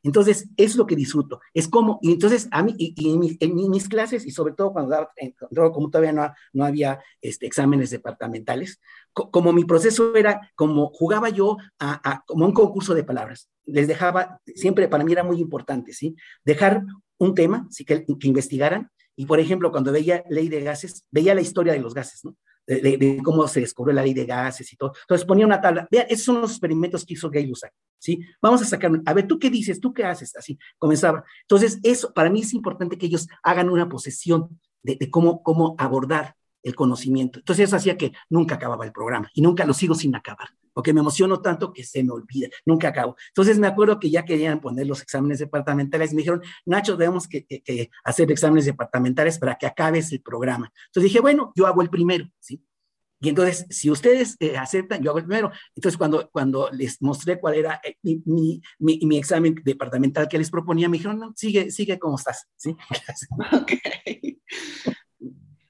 Entonces, 0.02 0.48
es 0.56 0.76
lo 0.76 0.86
que 0.86 0.96
disfruto. 0.96 1.40
Es 1.54 1.68
como, 1.68 1.98
y 2.02 2.12
entonces, 2.12 2.48
a 2.50 2.62
mí, 2.62 2.74
y, 2.76 3.12
en, 3.40 3.70
mis, 3.70 3.88
clases, 3.88 4.26
y 4.26 4.30
sobre 4.30 4.54
todo 4.54 4.72
cuando 4.72 4.90
daba, 4.90 5.72
como 5.72 5.90
todavía 5.90 6.12
no, 6.12 6.32
no 6.52 6.64
había 6.64 7.00
este, 7.20 7.46
exámenes 7.46 7.90
departamentales, 7.90 8.80
como 9.12 9.52
mi 9.52 9.64
proceso 9.64 10.16
era, 10.16 10.52
como 10.54 10.88
jugaba 10.88 11.28
yo 11.28 11.56
a, 11.78 12.22
como 12.26 12.46
un 12.46 12.52
concurso 12.52 12.94
de 12.94 13.04
palabras. 13.04 13.48
Les 13.64 13.86
dejaba, 13.86 14.40
siempre 14.54 14.88
para 14.88 15.04
mí 15.04 15.12
era 15.12 15.22
muy 15.22 15.40
importante, 15.40 15.92
¿sí? 15.92 16.16
Dejar 16.44 16.82
un 17.18 17.34
tema, 17.34 17.68
sí, 17.70 17.84
que, 17.84 18.04
que 18.04 18.28
investigaran, 18.28 18.90
y 19.14 19.26
por 19.26 19.38
ejemplo, 19.38 19.70
cuando 19.70 19.92
veía 19.92 20.24
ley 20.28 20.48
de 20.48 20.62
gases, 20.62 21.04
veía 21.10 21.34
la 21.34 21.42
historia 21.42 21.74
de 21.74 21.80
los 21.80 21.94
gases, 21.94 22.24
¿no? 22.24 22.36
De, 22.66 23.20
cómo 23.24 23.46
se 23.48 23.60
descubrió 23.60 23.94
la 23.94 24.02
ley 24.02 24.14
de 24.14 24.26
gases 24.26 24.72
y 24.72 24.76
todo. 24.76 24.92
Entonces 25.02 25.26
ponía 25.26 25.46
una 25.46 25.60
tabla. 25.60 25.88
Vean, 25.90 26.06
esos 26.08 26.24
son 26.24 26.40
los 26.40 26.50
experimentos 26.50 27.04
que 27.04 27.14
hizo 27.14 27.30
Gay 27.30 27.46
Lussac, 27.46 27.72
¿sí? 27.98 28.20
Vamos 28.40 28.62
a 28.62 28.64
sacar, 28.64 28.90
a 29.04 29.14
ver, 29.14 29.26
¿tú 29.26 29.38
qué 29.38 29.50
dices? 29.50 29.80
¿Tú 29.80 29.92
qué 29.92 30.04
haces? 30.04 30.36
Así 30.36 30.58
comenzaba. 30.78 31.24
Entonces, 31.42 31.78
eso, 31.82 32.12
para 32.12 32.30
mí 32.30 32.40
es 32.40 32.54
importante 32.54 32.98
que 32.98 33.06
ellos 33.06 33.28
hagan 33.42 33.68
una 33.70 33.88
posesión 33.88 34.60
de, 34.82 34.96
de 34.96 35.10
cómo, 35.10 35.42
cómo 35.42 35.74
abordar 35.78 36.36
el 36.62 36.74
conocimiento. 36.74 37.40
Entonces 37.40 37.68
eso 37.68 37.76
hacía 37.76 37.96
que 37.96 38.12
nunca 38.30 38.54
acababa 38.54 38.84
el 38.84 38.92
programa 38.92 39.30
y 39.34 39.42
nunca 39.42 39.64
lo 39.64 39.74
sigo 39.74 39.94
sin 39.94 40.14
acabar, 40.14 40.48
porque 40.72 40.92
me 40.92 41.00
emociono 41.00 41.40
tanto 41.40 41.72
que 41.72 41.84
se 41.84 42.02
me 42.02 42.12
olvida, 42.12 42.48
nunca 42.64 42.88
acabo. 42.88 43.16
Entonces 43.28 43.58
me 43.58 43.66
acuerdo 43.66 43.98
que 43.98 44.10
ya 44.10 44.24
querían 44.24 44.60
poner 44.60 44.86
los 44.86 45.02
exámenes 45.02 45.38
departamentales 45.38 46.12
me 46.12 46.18
dijeron, 46.18 46.42
Nacho, 46.64 46.96
debemos 46.96 47.28
que, 47.28 47.46
hacer 48.04 48.30
exámenes 48.30 48.66
departamentales 48.66 49.38
para 49.38 49.56
que 49.56 49.66
acabes 49.66 50.12
el 50.12 50.20
programa. 50.20 50.72
Entonces 50.86 51.10
dije, 51.10 51.20
bueno, 51.20 51.52
yo 51.54 51.66
hago 51.66 51.82
el 51.82 51.90
primero, 51.90 52.26
¿sí? 52.38 52.62
Y 53.20 53.28
entonces, 53.28 53.66
si 53.70 53.88
ustedes 53.88 54.36
eh, 54.40 54.56
aceptan, 54.56 55.00
yo 55.00 55.10
hago 55.10 55.20
el 55.20 55.26
primero. 55.26 55.52
Entonces, 55.76 55.96
cuando, 55.96 56.28
cuando 56.30 56.68
les 56.72 57.00
mostré 57.00 57.38
cuál 57.38 57.54
era 57.54 57.80
eh, 57.84 57.96
mi, 58.02 58.20
mi, 58.80 58.98
mi, 59.00 59.16
examen 59.16 59.54
departamental 59.64 60.26
que 60.26 60.38
les 60.38 60.50
proponía, 60.50 60.88
me 60.88 60.96
dijeron, 60.96 61.20
no, 61.20 61.32
sigue, 61.36 61.70
sigue 61.70 62.00
como 62.00 62.16
estás. 62.16 62.48
¿sí? 62.56 62.76
Ok. 63.52 63.72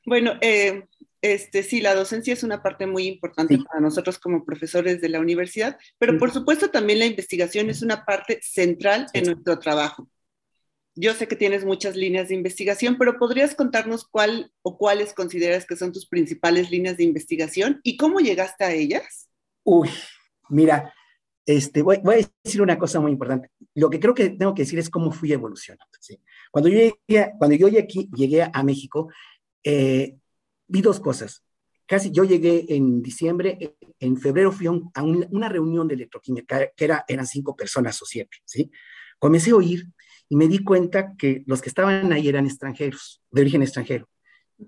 Bueno, 0.07 0.33
eh, 0.41 0.89
este, 1.23 1.63
sí, 1.63 1.81
la 1.81 1.95
docencia 1.95 2.33
es 2.33 2.43
una 2.43 2.63
parte 2.63 2.85
muy 2.87 3.07
importante 3.07 3.57
para 3.57 3.81
nosotros 3.81 4.19
como 4.19 4.45
profesores 4.45 5.01
de 5.01 5.09
la 5.09 5.21
universidad, 5.21 5.79
pero 5.97 6.19
por 6.19 6.33
supuesto 6.33 6.71
también 6.71 6.99
la 6.99 7.07
investigación 7.07 7.71
es 7.71 7.81
una 7.81 8.05
parte 8.05 8.41
central 8.43 9.07
en 9.13 9.27
nuestro 9.27 9.61
trabajo. 9.61 10.09
Yo 10.97 11.15
sé 11.15 11.29
que 11.29 11.37
tienes 11.37 11.65
muchas 11.65 11.97
líneas 11.97 12.29
de 12.29 12.35
investigación, 12.35 12.99
pero 12.99 13.19
¿podrías 13.19 13.55
contarnos 13.55 14.05
cuál 14.05 14.53
o 14.63 14.77
cuáles 14.77 15.15
consideras 15.15 15.65
que 15.65 15.77
son 15.77 15.93
tus 15.93 16.07
principales 16.07 16.71
líneas 16.71 16.97
de 16.97 17.05
investigación 17.05 17.81
y 17.85 17.97
cómo 17.97 18.19
llegaste 18.19 18.65
a 18.65 18.73
ellas? 18.73 19.31
Uy, 19.63 19.89
mira, 20.51 20.93
este, 21.47 21.83
voy, 21.83 21.97
a 21.97 22.29
decir 22.45 22.61
una 22.61 22.77
cosa 22.77 22.99
muy 22.99 23.13
importante. 23.13 23.49
Lo 23.75 23.91
que 23.91 24.01
creo 24.01 24.13
que 24.13 24.31
tengo 24.31 24.55
que 24.55 24.63
decir 24.63 24.81
es 24.81 24.91
cómo 24.91 25.13
fui 25.13 25.33
evolucionando. 25.33 25.87
Cuando, 26.51 26.69
yo 26.69 26.79
llegué, 26.79 27.33
cuando 27.39 27.57
yo 27.57 27.69
llegué, 27.69 27.83
aquí, 27.85 28.11
llegué 28.15 28.43
a 28.53 28.63
México, 28.65 29.09
eh, 29.65 30.17
vi 30.73 30.81
dos 30.81 30.99
cosas. 31.01 31.45
Casi 31.87 32.11
yo 32.11 32.25
llegué 32.25 32.65
en 32.75 33.03
diciembre, 33.03 33.77
en 34.01 34.17
febrero 34.17 34.51
fui 34.51 34.67
a, 34.67 35.03
una 35.03 35.49
reunión 35.49 35.87
de 35.87 35.95
electroquímica, 35.95 36.71
que 36.75 36.85
era, 36.85 37.05
eran 37.07 37.27
cinco 37.27 37.55
personas 37.55 38.01
o 38.01 38.07
siete, 38.07 38.39
¿sí? 38.45 38.71
Comencé 39.19 39.51
a 39.51 39.57
oír 39.57 39.87
y 40.29 40.37
me 40.37 40.49
di 40.49 40.65
cuenta 40.65 41.15
que 41.17 41.45
los 41.47 41.61
que 41.61 41.69
estaban 41.69 42.13
ahí 42.13 42.29
eran 42.29 42.47
extranjeros, 42.47 43.21
de 43.31 43.43
origen 43.43 43.63
extranjero, 43.63 44.09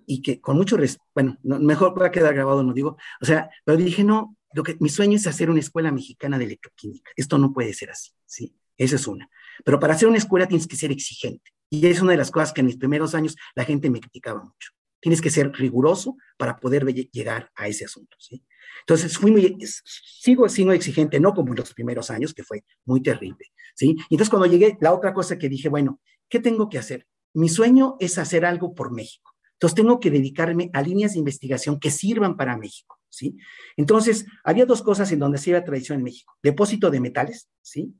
y 0.06 0.20
que 0.20 0.40
con 0.40 0.56
mucho 0.56 0.76
respeto, 0.76 1.04
bueno, 1.14 1.38
mejor 1.42 1.98
va 2.00 2.06
a 2.06 2.10
quedar 2.10 2.34
grabado, 2.34 2.62
no 2.62 2.74
digo, 2.74 2.98
o 3.20 3.24
sea, 3.24 3.48
pero 3.64 3.78
dije, 3.78 4.04
no, 4.04 4.36
lo 4.52 4.62
que, 4.62 4.76
mi 4.80 4.90
sueño 4.90 5.16
es 5.16 5.26
hacer 5.26 5.48
una 5.48 5.60
escuela 5.60 5.90
mexicana 5.90 6.38
de 6.38 6.44
electroquímica, 6.44 7.10
esto 7.16 7.38
no 7.38 7.52
puede 7.54 7.72
ser 7.72 7.90
así, 7.90 8.10
¿sí? 8.26 8.54
Esa 8.76 8.96
es 8.96 9.06
una. 9.06 9.30
Pero 9.64 9.78
para 9.78 9.94
hacer 9.94 10.08
una 10.08 10.18
escuela 10.18 10.48
tienes 10.48 10.66
que 10.66 10.76
ser 10.76 10.90
exigente. 10.90 11.52
Y 11.70 11.86
es 11.86 12.02
una 12.02 12.10
de 12.10 12.18
las 12.18 12.32
cosas 12.32 12.52
que 12.52 12.60
en 12.60 12.66
mis 12.66 12.76
primeros 12.76 13.14
años 13.14 13.36
la 13.54 13.64
gente 13.64 13.88
me 13.88 14.00
criticaba 14.00 14.42
mucho. 14.42 14.72
Tienes 15.04 15.20
que 15.20 15.28
ser 15.28 15.52
riguroso 15.52 16.16
para 16.38 16.56
poder 16.56 16.86
llegar 16.86 17.50
a 17.56 17.68
ese 17.68 17.84
asunto, 17.84 18.16
¿sí? 18.18 18.42
Entonces, 18.80 19.18
fui 19.18 19.30
muy, 19.30 19.54
sigo 19.60 20.48
siendo 20.48 20.72
exigente, 20.72 21.20
no 21.20 21.34
como 21.34 21.50
en 21.50 21.58
los 21.58 21.74
primeros 21.74 22.10
años, 22.10 22.32
que 22.32 22.42
fue 22.42 22.64
muy 22.86 23.02
terrible, 23.02 23.52
¿sí? 23.74 23.96
Entonces, 24.08 24.30
cuando 24.30 24.46
llegué, 24.46 24.78
la 24.80 24.94
otra 24.94 25.12
cosa 25.12 25.36
que 25.36 25.50
dije, 25.50 25.68
bueno, 25.68 26.00
¿qué 26.30 26.40
tengo 26.40 26.70
que 26.70 26.78
hacer? 26.78 27.06
Mi 27.34 27.50
sueño 27.50 27.96
es 28.00 28.16
hacer 28.16 28.46
algo 28.46 28.74
por 28.74 28.92
México. 28.92 29.30
Entonces, 29.52 29.74
tengo 29.74 30.00
que 30.00 30.10
dedicarme 30.10 30.70
a 30.72 30.80
líneas 30.80 31.12
de 31.12 31.18
investigación 31.18 31.78
que 31.78 31.90
sirvan 31.90 32.38
para 32.38 32.56
México, 32.56 32.98
¿sí? 33.10 33.36
Entonces, 33.76 34.24
había 34.42 34.64
dos 34.64 34.80
cosas 34.80 35.12
en 35.12 35.18
donde 35.18 35.36
se 35.36 35.50
iba 35.50 35.62
tradición 35.62 35.98
en 35.98 36.04
México. 36.04 36.32
Depósito 36.42 36.90
de 36.90 37.00
metales, 37.00 37.50
¿sí? 37.60 37.92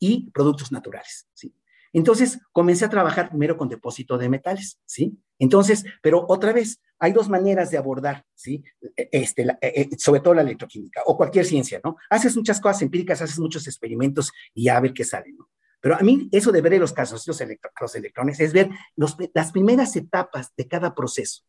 Y 0.00 0.28
productos 0.32 0.72
naturales, 0.72 1.28
¿sí? 1.34 1.54
Entonces, 1.98 2.38
comencé 2.52 2.84
a 2.84 2.90
trabajar 2.90 3.28
primero 3.28 3.56
con 3.56 3.68
depósito 3.68 4.16
de 4.16 4.28
metales, 4.28 4.78
¿sí? 4.86 5.18
Entonces, 5.36 5.84
pero 6.00 6.24
otra 6.28 6.52
vez, 6.52 6.80
hay 7.00 7.12
dos 7.12 7.28
maneras 7.28 7.72
de 7.72 7.76
abordar, 7.76 8.24
¿sí? 8.36 8.62
E, 8.96 9.08
este, 9.10 9.42
e, 9.42 9.58
e, 9.60 9.98
sobre 9.98 10.20
todo 10.20 10.34
la 10.34 10.42
electroquímica 10.42 11.02
o 11.06 11.16
cualquier 11.16 11.44
ciencia, 11.44 11.80
¿no? 11.82 11.96
Haces 12.08 12.36
muchas 12.36 12.60
cosas 12.60 12.82
empíricas, 12.82 13.20
haces 13.20 13.40
muchos 13.40 13.66
experimentos 13.66 14.30
y 14.54 14.68
a 14.68 14.78
ver 14.78 14.94
qué 14.94 15.02
sale, 15.02 15.32
¿no? 15.32 15.50
Pero 15.80 15.96
a 15.96 16.00
mí 16.00 16.28
eso 16.30 16.52
de 16.52 16.60
ver 16.60 16.78
los 16.78 16.92
casos, 16.92 17.26
los, 17.26 17.40
los 17.80 17.94
electrones, 17.96 18.38
es 18.38 18.52
ver 18.52 18.70
las 19.34 19.50
primeras 19.50 19.96
etapas 19.96 20.52
de 20.56 20.68
cada 20.68 20.94
proceso, 20.94 21.42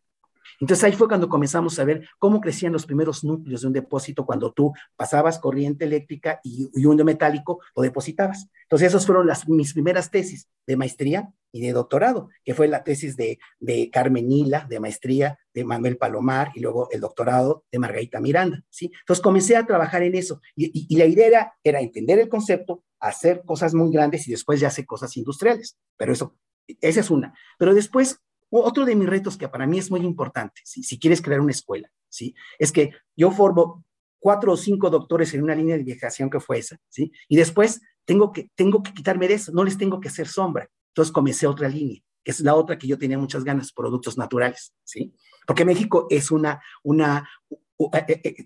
entonces 0.60 0.84
ahí 0.84 0.94
fue 0.94 1.08
cuando 1.08 1.30
comenzamos 1.30 1.80
a 1.80 1.86
ver 1.86 2.08
cómo 2.18 2.42
crecían 2.42 2.74
los 2.74 2.86
primeros 2.86 3.24
núcleos 3.24 3.62
de 3.62 3.68
un 3.68 3.74
depósito 3.74 4.26
cuando 4.26 4.52
tú 4.52 4.74
pasabas 4.96 5.40
corriente 5.40 5.86
eléctrica 5.86 6.40
y, 6.44 6.70
y 6.74 6.86
un 6.86 6.98
metálico 6.98 7.60
lo 7.76 7.82
depositabas. 7.82 8.50
Entonces 8.64 8.90
esas 8.90 9.06
fueron 9.06 9.26
las, 9.26 9.48
mis 9.48 9.74
primeras 9.74 10.12
tesis 10.12 10.50
de 10.68 10.76
maestría 10.76 11.32
y 11.52 11.62
de 11.62 11.72
doctorado, 11.72 12.30
que 12.44 12.54
fue 12.54 12.68
la 12.68 12.84
tesis 12.84 13.16
de, 13.16 13.40
de 13.60 13.90
Carmen 13.90 14.28
Nila, 14.28 14.68
de 14.70 14.80
maestría, 14.80 15.40
de 15.54 15.64
Manuel 15.64 15.98
Palomar 15.98 16.52
y 16.54 16.60
luego 16.60 16.90
el 16.92 17.00
doctorado 17.02 17.64
de 17.72 17.80
Margarita 17.80 18.20
Miranda. 18.20 18.64
¿sí? 18.70 18.92
Entonces 19.00 19.24
comencé 19.24 19.56
a 19.56 19.66
trabajar 19.66 20.04
en 20.04 20.16
eso 20.16 20.42
y, 20.56 20.88
y, 20.94 20.98
la 20.98 21.06
idea 21.06 21.28
era, 21.28 21.54
era 21.64 21.82
entender 21.82 22.20
el 22.20 22.30
concepto, 22.30 22.84
hacer 23.00 23.44
cosas 23.46 23.74
muy 23.74 23.92
grandes 23.92 24.28
y 24.28 24.32
después 24.32 24.60
ya 24.60 24.68
hacer 24.68 24.86
cosas 24.86 25.16
industriales. 25.18 25.78
Pero 25.98 26.14
eso, 26.14 26.36
esa 26.82 27.00
es 27.00 27.10
una. 27.10 27.34
Pero 27.58 27.74
después 27.74 28.22
otro 28.50 28.86
de 28.86 28.96
mis 28.96 29.10
retos 29.10 29.38
que 29.38 29.48
para 29.48 29.68
mí 29.68 29.80
es 29.80 29.92
muy 29.92 30.02
importante, 30.02 30.62
si 30.64 31.00
quieres 31.00 31.22
crear 31.22 31.42
una 31.42 31.52
escuela, 31.52 31.90
¿sí? 32.10 32.34
es 32.58 32.72
que 32.72 32.92
yo 33.16 33.32
formo 33.32 33.86
cuatro 34.20 34.54
o 34.54 34.58
cinco 34.58 34.90
doctores 34.90 35.34
en 35.34 35.44
una 35.44 35.56
línea 35.56 35.76
de 35.76 35.82
investigación 35.82 36.30
que 36.30 36.40
fue 36.40 36.60
esa, 36.60 36.78
¿sí? 36.90 37.12
y 37.28 37.38
después 37.38 37.82
tengo 38.06 38.32
que, 38.32 38.50
tengo 38.56 38.82
que 38.82 38.94
quitarme 38.94 39.28
de 39.28 39.36
eso, 39.36 39.52
no 39.52 39.64
les 39.64 39.78
tengo 39.78 40.00
que 40.00 40.08
hacer 40.08 40.28
sombra. 40.28 40.68
Entonces 40.88 41.12
comencé 41.12 41.46
otra 41.46 41.70
línea, 41.70 42.02
que 42.24 42.32
es 42.32 42.40
la 42.42 42.56
otra 42.56 42.78
que 42.78 42.88
yo 42.88 42.98
tenía 42.98 43.20
muchas 43.20 43.44
ganas, 43.44 43.72
productos 43.72 44.18
naturales, 44.18 44.74
¿sí? 44.84 45.14
Porque 45.46 45.64
México 45.64 46.08
es 46.10 46.32
una, 46.32 46.60
una, 46.84 47.30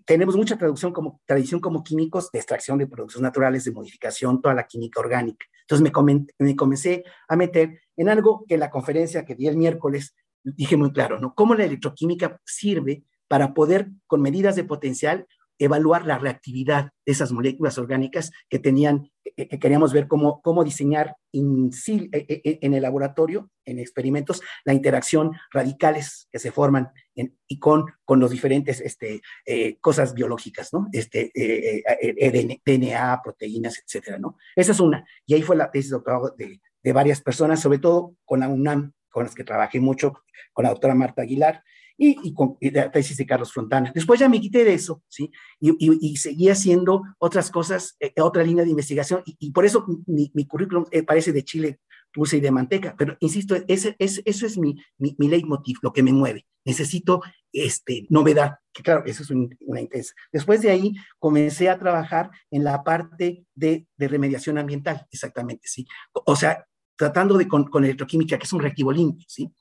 tenemos 0.06 0.36
mucha 0.36 0.58
traducción 0.58 0.94
como, 0.94 1.22
tradición 1.26 1.60
como 1.60 1.84
químicos 1.84 2.30
de 2.32 2.40
extracción 2.40 2.78
de 2.78 2.88
productos 2.88 3.22
naturales, 3.22 3.64
de 3.64 3.72
modificación, 3.72 4.42
toda 4.42 4.54
la 4.54 4.68
química 4.68 5.00
orgánica. 5.00 5.46
Entonces 5.62 5.82
me, 5.82 6.26
me 6.38 6.56
comencé 6.56 7.04
a 7.28 7.36
meter 7.36 7.80
en 7.98 8.10
algo 8.10 8.46
que 8.48 8.56
en 8.56 8.60
la 8.60 8.70
conferencia 8.70 9.26
que 9.26 9.36
di 9.36 9.48
el 9.48 9.58
miércoles 9.58 10.16
dije 10.44 10.78
muy 10.78 10.92
claro, 10.92 11.20
¿no? 11.20 11.34
Cómo 11.34 11.56
la 11.56 11.66
electroquímica 11.66 12.40
sirve 12.46 13.04
para 13.28 13.54
poder, 13.54 13.90
con 14.06 14.22
medidas 14.22 14.56
de 14.56 14.66
potencial, 14.66 15.26
evaluar 15.58 16.06
la 16.06 16.20
reactividad 16.20 16.92
de 17.06 17.12
esas 17.12 17.32
moléculas 17.32 17.78
orgánicas 17.78 18.32
que 18.50 18.60
tenían, 18.60 19.12
que, 19.36 19.48
queríamos 19.48 19.94
ver 19.94 20.08
cómo, 20.08 20.42
cómo 20.42 20.64
diseñar 20.64 21.16
in, 21.32 21.72
e, 21.88 22.10
e, 22.12 22.42
e, 22.44 22.60
en, 22.62 22.74
el 22.74 22.82
laboratorio, 22.82 23.50
en 23.66 23.80
experimentos, 23.80 24.42
la 24.64 24.74
interacción 24.74 25.32
radicales 25.52 26.28
que 26.32 26.40
se 26.40 26.52
forman 26.52 26.92
en, 27.16 27.38
y 27.48 27.60
con, 27.60 27.86
con 28.06 28.20
los 28.20 28.32
diferentes 28.32 28.82
este, 28.82 29.22
eh, 29.46 29.78
cosas 29.80 30.14
biológicas, 30.14 30.74
¿no? 30.74 30.88
Este, 30.92 31.32
eh, 31.34 31.84
eh, 32.02 32.60
DNA, 32.66 33.22
proteínas, 33.24 33.80
etcétera, 33.80 34.20
¿no? 34.20 34.38
Esa 34.56 34.72
es 34.72 34.80
una. 34.80 35.06
Y 35.26 35.34
ahí 35.34 35.42
fue 35.42 35.56
la 35.56 35.72
tesis 35.72 35.92
doctorado 35.92 36.34
de, 36.38 36.62
de 36.82 36.94
varias 36.94 37.22
personas, 37.22 37.62
sobre 37.62 37.80
todo 37.80 38.16
con 38.26 38.40
la 38.40 38.48
UNAM, 38.48 38.94
con 39.10 39.24
las 39.24 39.36
que 39.36 39.44
trabajé 39.44 39.80
mucho, 39.80 40.14
con 40.54 40.64
la 40.64 40.70
doctora 40.70 40.96
Marta 40.96 41.22
Aguilar, 41.22 41.64
y, 41.98 42.34
con 42.34 42.58
la 42.60 42.92
tesis 42.92 43.18
de 43.18 43.26
Carlos 43.26 43.54
Fontana. 43.54 43.92
Después 43.94 44.20
ya 44.20 44.30
me 44.30 44.42
quité 44.42 44.64
de 44.64 44.74
eso, 44.74 45.04
¿sí? 45.08 45.32
Y, 45.60 45.74
y, 45.80 46.18
seguí 46.18 46.50
haciendo 46.50 47.04
otras 47.20 47.52
cosas, 47.52 47.96
eh, 48.00 48.14
otra 48.22 48.44
línea 48.44 48.64
de 48.64 48.72
investigación, 48.72 49.24
y, 49.26 49.52
por 49.52 49.66
eso 49.66 49.86
mi, 50.08 50.32
mi 50.34 50.46
currículum 50.48 50.86
eh, 50.92 51.04
parece 51.04 51.32
de 51.32 51.44
chile 51.44 51.80
dulce 52.14 52.38
y 52.38 52.42
de 52.42 52.52
manteca, 52.52 52.96
pero 52.98 53.18
insisto, 53.20 53.56
ese, 53.68 53.96
ese, 53.98 54.22
eso 54.26 54.46
es 54.46 54.58
mi, 54.58 54.76
mi, 54.98 55.16
mi, 55.18 55.28
leitmotiv, 55.28 55.78
lo 55.82 55.92
que 55.92 56.04
me 56.04 56.14
mueve. 56.14 56.46
Necesito 56.66 57.22
este, 57.52 58.06
novedad, 58.10 58.60
que 58.72 58.84
claro, 58.84 59.04
eso 59.06 59.24
es 59.24 59.32
una 59.32 59.82
intensa. 59.82 60.14
Después 60.32 60.62
de 60.62 60.70
ahí 60.70 60.94
comencé 61.20 61.70
a 61.70 61.80
trabajar 61.80 62.30
en 62.52 62.64
la 62.64 62.84
parte 62.84 63.46
de, 63.56 63.88
de 63.98 64.08
remediación 64.08 64.58
ambiental, 64.58 65.06
exactamente, 65.12 65.68
¿sí? 65.68 65.86
O 66.14 66.36
sea, 66.36 66.66
tratando 66.96 67.38
de 67.38 67.48
con, 67.48 67.66
con, 67.66 67.84
electroquímica, 67.84 68.38
que 68.38 68.46
es 68.46 68.54
un 68.54 68.62
reactivo 68.62 68.92
limpio, 68.92 69.26
¿sí? 69.28 69.52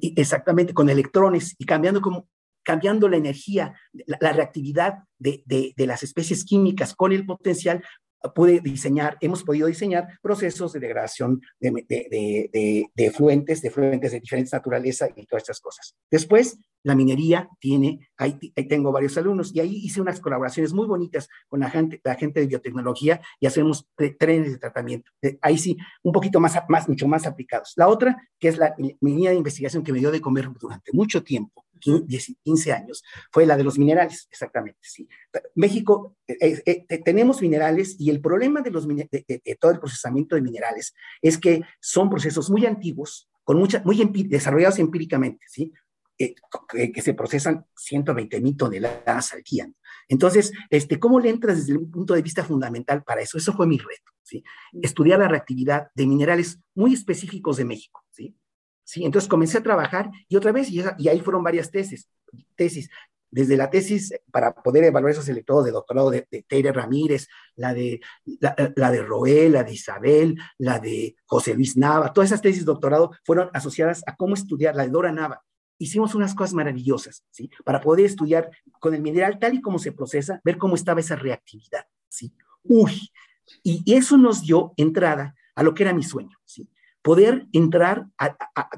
y 0.00 0.20
exactamente, 0.20 0.74
con 0.74 0.88
electrones 0.88 1.54
y 1.58 1.64
cambiando 1.64 2.00
como 2.00 2.28
cambiando 2.62 3.08
la 3.08 3.16
energía, 3.16 3.74
la, 4.06 4.32
reactividad 4.32 4.98
de, 5.18 5.42
de, 5.46 5.72
de, 5.74 5.86
las 5.86 6.02
especies 6.02 6.44
químicas 6.44 6.94
con 6.94 7.12
el 7.12 7.24
potencial 7.24 7.82
pude 8.34 8.60
diseñar, 8.60 9.16
hemos 9.20 9.44
podido 9.44 9.66
diseñar 9.68 10.08
procesos 10.22 10.72
de 10.72 10.80
degradación 10.80 11.40
de, 11.60 11.70
de, 11.88 12.48
de, 12.52 12.90
de, 12.94 13.10
fluentes, 13.10 13.62
de 13.62 13.70
fluentes 13.70 14.12
de 14.12 14.20
diferentes 14.20 14.52
naturaleza 14.52 15.08
y 15.14 15.26
todas 15.26 15.42
estas 15.42 15.60
cosas. 15.60 15.94
Después, 16.10 16.58
la 16.82 16.94
minería 16.94 17.48
tiene, 17.60 18.08
ahí, 18.16 18.38
tengo 18.68 18.92
varios 18.92 19.16
alumnos 19.18 19.54
y 19.54 19.60
ahí 19.60 19.80
hice 19.84 20.00
unas 20.00 20.20
colaboraciones 20.20 20.72
muy 20.72 20.86
bonitas 20.86 21.28
con 21.48 21.60
la 21.60 21.70
gente, 21.70 22.00
la 22.04 22.14
gente 22.14 22.40
de 22.40 22.46
biotecnología 22.46 23.20
y 23.40 23.46
hacemos 23.46 23.88
trenes 24.18 24.52
de 24.52 24.58
tratamiento. 24.58 25.10
Ahí 25.40 25.58
sí, 25.58 25.76
un 26.02 26.12
poquito 26.12 26.40
más, 26.40 26.56
más, 26.68 26.88
mucho 26.88 27.08
más 27.08 27.26
aplicados. 27.26 27.72
La 27.76 27.88
otra, 27.88 28.16
que 28.38 28.48
es 28.48 28.58
la 28.58 28.74
mi 28.78 28.96
línea 29.00 29.30
de 29.30 29.36
investigación 29.36 29.82
que 29.82 29.92
me 29.92 29.98
dio 29.98 30.10
de 30.10 30.20
comer 30.20 30.48
durante 30.58 30.92
mucho 30.92 31.22
tiempo, 31.22 31.64
15 31.78 32.72
años, 32.72 33.02
fue 33.30 33.46
la 33.46 33.56
de 33.56 33.64
los 33.64 33.78
minerales, 33.78 34.28
exactamente, 34.30 34.78
sí. 34.82 35.08
México, 35.54 36.16
eh, 36.26 36.62
eh, 36.66 36.86
eh, 36.88 37.02
tenemos 37.02 37.40
minerales 37.42 37.96
y 37.98 38.10
el 38.10 38.20
problema 38.20 38.60
de, 38.60 38.70
los, 38.70 38.86
de, 38.86 39.08
de, 39.10 39.58
todo 39.60 39.72
el 39.72 39.80
procesamiento 39.80 40.34
de 40.34 40.42
minerales 40.42 40.94
es 41.22 41.38
que 41.38 41.62
son 41.80 42.10
procesos 42.10 42.50
muy 42.50 42.66
antiguos, 42.66 43.28
con 43.44 43.58
mucha, 43.58 43.82
muy 43.84 43.96
desarrollados 44.28 44.78
empíricamente, 44.78 45.44
¿sí? 45.48 45.72
que 46.18 47.00
se 47.00 47.14
procesan 47.14 47.64
120 47.76 48.40
mil 48.40 48.56
toneladas 48.56 49.32
al 49.34 49.42
día. 49.42 49.70
Entonces, 50.08 50.52
este, 50.68 50.98
¿cómo 50.98 51.20
le 51.20 51.30
entras 51.30 51.58
desde 51.58 51.78
un 51.78 51.90
punto 51.92 52.14
de 52.14 52.22
vista 52.22 52.42
fundamental 52.42 53.04
para 53.04 53.20
eso? 53.20 53.38
Eso 53.38 53.52
fue 53.52 53.68
mi 53.68 53.78
reto, 53.78 54.10
¿sí? 54.24 54.42
Estudiar 54.82 55.20
la 55.20 55.28
reactividad 55.28 55.88
de 55.94 56.06
minerales 56.08 56.58
muy 56.74 56.92
específicos 56.92 57.58
de 57.58 57.66
México, 57.66 58.04
¿sí? 58.10 58.34
¿Sí? 58.88 59.04
Entonces 59.04 59.28
comencé 59.28 59.58
a 59.58 59.62
trabajar 59.62 60.10
y 60.28 60.36
otra 60.36 60.50
vez, 60.50 60.70
y, 60.70 60.80
ahí 60.80 61.20
fueron 61.20 61.42
varias 61.44 61.70
tesis, 61.70 62.08
tesis, 62.56 62.88
desde 63.30 63.58
la 63.58 63.68
tesis 63.68 64.14
para 64.32 64.54
poder 64.54 64.84
evaluar 64.84 65.12
esos 65.12 65.28
electrodos 65.28 65.66
de 65.66 65.72
doctorado 65.72 66.10
de, 66.10 66.26
de 66.30 66.72
Ramírez, 66.72 67.28
la 67.54 67.74
de, 67.74 68.00
la, 68.40 68.90
de 68.90 69.02
Roel, 69.02 69.52
la 69.52 69.62
de 69.62 69.74
Isabel, 69.74 70.38
la 70.56 70.78
de 70.78 71.16
José 71.26 71.52
Luis 71.52 71.76
Nava, 71.76 72.14
todas 72.14 72.30
esas 72.30 72.40
tesis 72.40 72.60
de 72.60 72.72
doctorado 72.72 73.10
fueron 73.24 73.50
asociadas 73.52 74.02
a 74.06 74.16
cómo 74.16 74.32
estudiar, 74.32 74.74
la 74.74 74.84
de 74.84 74.90
Dora 74.90 75.12
Nava. 75.12 75.44
Hicimos 75.76 76.14
unas 76.14 76.34
cosas 76.34 76.54
maravillosas, 76.54 77.22
¿sí? 77.30 77.50
Para 77.66 77.82
poder 77.82 78.06
estudiar 78.06 78.50
con 78.80 78.94
el 78.94 79.02
mineral 79.02 79.38
tal 79.38 79.54
y 79.54 79.60
como 79.60 79.78
se 79.78 79.92
procesa, 79.92 80.40
ver 80.42 80.56
cómo 80.56 80.76
estaba 80.76 81.00
esa 81.00 81.14
reactividad, 81.14 81.84
¿sí? 82.08 82.32
Uy, 82.62 83.10
y 83.62 83.94
eso 83.94 84.16
nos 84.16 84.40
dio 84.40 84.72
entrada 84.78 85.34
a 85.54 85.62
lo 85.62 85.74
que 85.74 85.82
era 85.82 85.92
mi 85.92 86.02
sueño, 86.02 86.38
¿sí? 86.46 86.66
Poder 87.02 87.46
entrar 87.52 88.06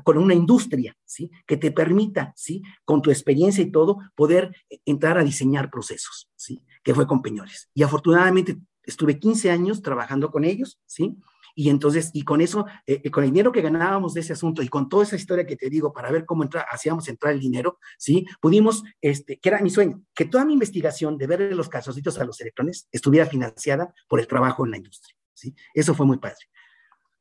con 0.04 0.18
una 0.18 0.34
industria, 0.34 0.96
¿sí? 1.04 1.30
Que 1.46 1.56
te 1.56 1.70
permita, 1.70 2.32
¿sí? 2.36 2.62
Con 2.84 3.02
tu 3.02 3.10
experiencia 3.10 3.62
y 3.62 3.70
todo, 3.70 3.98
poder 4.14 4.54
entrar 4.84 5.18
a 5.18 5.24
diseñar 5.24 5.70
procesos, 5.70 6.30
¿sí? 6.36 6.62
Que 6.82 6.94
fue 6.94 7.06
con 7.06 7.22
Peñoles. 7.22 7.70
Y 7.74 7.82
afortunadamente 7.82 8.58
estuve 8.82 9.18
15 9.18 9.50
años 9.50 9.82
trabajando 9.82 10.30
con 10.30 10.44
ellos, 10.44 10.80
¿sí? 10.86 11.16
Y 11.54 11.68
entonces, 11.68 12.10
y 12.12 12.22
con 12.22 12.40
eso, 12.40 12.66
eh, 12.86 13.00
eh, 13.04 13.10
con 13.10 13.24
el 13.24 13.30
dinero 13.30 13.52
que 13.52 13.62
ganábamos 13.62 14.14
de 14.14 14.20
ese 14.20 14.32
asunto 14.32 14.62
y 14.62 14.68
con 14.68 14.88
toda 14.88 15.04
esa 15.04 15.16
historia 15.16 15.46
que 15.46 15.56
te 15.56 15.68
digo 15.68 15.92
para 15.92 16.10
ver 16.10 16.24
cómo 16.24 16.42
entra, 16.42 16.66
hacíamos 16.70 17.08
entrar 17.08 17.32
el 17.32 17.40
dinero, 17.40 17.78
¿sí? 17.98 18.26
Pudimos, 18.40 18.82
este, 19.00 19.38
que 19.38 19.48
era 19.48 19.60
mi 19.60 19.70
sueño, 19.70 20.02
que 20.14 20.24
toda 20.24 20.44
mi 20.44 20.52
investigación 20.52 21.18
de 21.18 21.26
ver 21.26 21.54
los 21.54 21.68
calzoncitos 21.68 22.18
a 22.18 22.24
los 22.24 22.40
electrones 22.40 22.88
estuviera 22.92 23.26
financiada 23.26 23.92
por 24.08 24.20
el 24.20 24.26
trabajo 24.26 24.64
en 24.64 24.70
la 24.72 24.76
industria, 24.76 25.16
¿sí? 25.34 25.54
Eso 25.74 25.94
fue 25.94 26.06
muy 26.06 26.18
padre. 26.18 26.46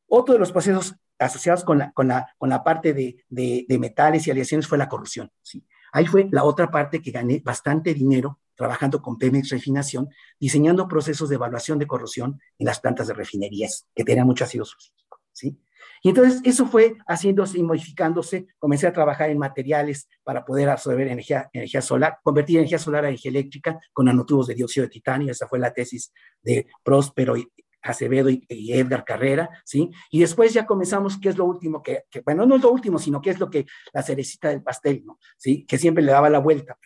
Otro 0.10 0.34
de 0.34 0.40
los 0.40 0.52
procesos 0.52 0.96
asociados 1.18 1.64
con 1.64 1.78
la, 1.78 1.92
con 1.92 2.08
la, 2.08 2.34
con 2.38 2.50
la 2.50 2.64
parte 2.64 2.94
de, 2.94 3.26
de, 3.30 3.80
metales 3.80 4.26
y 4.26 4.32
aleaciones 4.32 4.68
fue 4.68 4.78
la 4.78 4.90
corrupción. 4.90 5.32
¿sí? 5.42 5.66
Ahí 5.92 6.06
fue 6.06 6.28
la 6.32 6.44
otra 6.44 6.72
parte 6.72 7.02
que 7.02 7.12
gané 7.12 7.42
bastante 7.44 7.94
dinero 7.94 8.40
trabajando 8.56 9.02
con 9.02 9.18
Pemex 9.18 9.50
Refinación, 9.50 10.10
diseñando 10.40 10.88
procesos 10.88 11.30
de 11.30 11.36
evaluación 11.36 11.80
de 11.80 11.88
corrosión 11.88 12.42
en 12.58 12.66
las 12.66 12.80
plantas 12.80 13.08
de 13.08 13.14
refinerías, 13.14 13.88
que 13.96 14.04
tenían 14.04 14.28
mucho 14.28 14.44
ácido 14.44 14.66
sulfúrico. 14.66 15.22
¿sí? 15.32 15.58
Y 16.02 16.10
entonces 16.10 16.42
eso 16.44 16.66
fue 16.66 16.98
haciéndose 17.08 17.58
y 17.58 17.64
modificándose. 17.64 18.48
Comencé 18.58 18.88
a 18.88 18.94
trabajar 18.94 19.30
en 19.30 19.38
materiales 19.38 20.08
para 20.24 20.46
poder 20.46 20.70
absorber 20.70 21.08
energía, 21.08 21.50
energía 21.54 21.82
solar, 21.82 22.20
convertir 22.24 22.58
energía 22.58 22.80
solar 22.80 23.06
a 23.06 23.10
energía 23.10 23.32
eléctrica 23.32 23.80
con 23.94 24.06
nanotubos 24.06 24.48
de 24.48 24.56
dióxido 24.56 24.86
de 24.86 24.92
titanio. 24.92 25.32
Esa 25.32 25.48
fue 25.48 25.60
la 25.60 25.74
tesis 25.74 26.12
de 26.42 26.68
Próspero 26.84 27.38
y, 27.38 27.50
Acevedo 27.82 28.30
y, 28.30 28.46
Edgar 28.74 29.06
Carrera, 29.06 29.50
¿sí? 29.66 29.90
Y 30.12 30.20
después 30.20 30.54
ya 30.54 30.66
comenzamos, 30.66 31.18
¿qué 31.20 31.30
es 31.30 31.38
lo 31.38 31.46
último 31.46 31.82
que, 31.82 32.04
bueno, 32.26 32.46
no 32.46 32.56
es 32.56 32.62
lo 32.62 32.72
último, 32.72 33.00
sino 33.00 33.22
qué 33.22 33.32
es 33.32 33.40
lo 33.40 33.50
que 33.50 33.66
la 33.94 34.04
cerecita 34.04 34.50
del 34.50 34.64
pastel, 34.64 35.04
¿no? 35.06 35.20
¿Sí? 35.38 35.66
Que 35.66 35.78
siempre 35.78 36.04
le 36.04 36.12
daba 36.12 36.30
la 36.30 36.40
vuelta, 36.40 36.78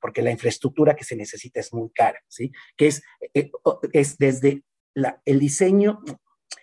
porque 0.00 0.22
la 0.22 0.30
infraestructura 0.30 0.94
que 0.94 1.04
se 1.04 1.16
necesita 1.16 1.60
es 1.60 1.72
muy 1.72 1.90
cara, 1.90 2.18
¿sí? 2.28 2.52
Que 2.76 2.86
es, 2.88 3.02
eh, 3.34 3.50
es 3.92 4.18
desde 4.18 4.64
el 5.24 5.38
diseño, 5.38 6.00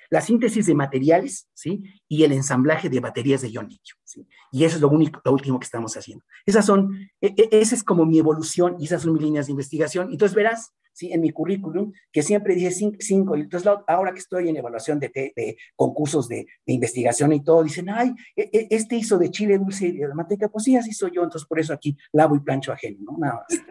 la 0.09 0.21
síntesis 0.21 0.65
de 0.65 0.75
materiales, 0.75 1.49
¿sí? 1.53 1.83
Y 2.07 2.23
el 2.23 2.31
ensamblaje 2.31 2.89
de 2.89 2.99
baterías 2.99 3.41
de 3.41 3.51
ion 3.51 3.67
litio, 3.67 3.95
¿sí? 4.03 4.27
Y 4.51 4.63
eso 4.63 4.77
es 4.77 4.81
lo 4.81 4.89
único, 4.89 5.21
lo 5.23 5.33
último 5.33 5.59
que 5.59 5.65
estamos 5.65 5.95
haciendo. 5.97 6.23
Esas 6.45 6.65
son, 6.65 7.09
e, 7.21 7.33
e, 7.37 7.49
esa 7.51 7.75
es 7.75 7.83
como 7.83 8.05
mi 8.05 8.17
evolución 8.19 8.77
y 8.79 8.85
esas 8.85 9.01
son 9.01 9.13
mis 9.13 9.21
líneas 9.21 9.47
de 9.47 9.51
investigación. 9.51 10.09
Entonces 10.11 10.35
verás, 10.35 10.73
¿sí? 10.97 11.13
En 11.13 11.21
mi 11.21 11.29
currículum, 11.29 11.93
que 12.11 12.23
siempre 12.23 12.55
dije 12.55 12.71
cinco, 12.71 13.37
y 13.37 13.41
entonces 13.41 13.71
ahora 13.87 14.13
que 14.13 14.19
estoy 14.19 14.49
en 14.49 14.57
evaluación 14.57 14.99
de, 14.99 15.09
de 15.13 15.57
concursos 15.75 16.27
de, 16.27 16.47
de, 16.65 16.73
investigación 16.73 17.31
y 17.33 17.43
todo, 17.43 17.63
dicen, 17.63 17.89
ay, 17.89 18.13
e, 18.35 18.49
e, 18.51 18.67
este 18.71 18.95
hizo 18.95 19.19
de 19.19 19.29
chile 19.29 19.59
dulce 19.59 19.87
y 19.87 19.91
de 19.91 20.07
manteca, 20.13 20.49
pues 20.49 20.63
sí, 20.63 20.75
así 20.75 20.91
soy 20.91 21.11
yo, 21.13 21.23
entonces 21.23 21.47
por 21.47 21.59
eso 21.59 21.71
aquí 21.71 21.95
lavo 22.11 22.35
y 22.35 22.39
plancho 22.39 22.71
ajeno, 22.71 22.97
¿no? 23.01 23.17
Nada 23.19 23.45
más. 23.47 23.61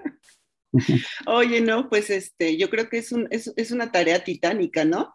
Oye, 1.26 1.60
no, 1.60 1.88
pues 1.88 2.10
este, 2.10 2.56
yo 2.56 2.70
creo 2.70 2.88
que 2.88 2.98
es, 2.98 3.10
un, 3.10 3.26
es, 3.30 3.52
es 3.56 3.72
una 3.72 3.90
tarea 3.90 4.22
titánica, 4.22 4.84
¿no? 4.84 5.14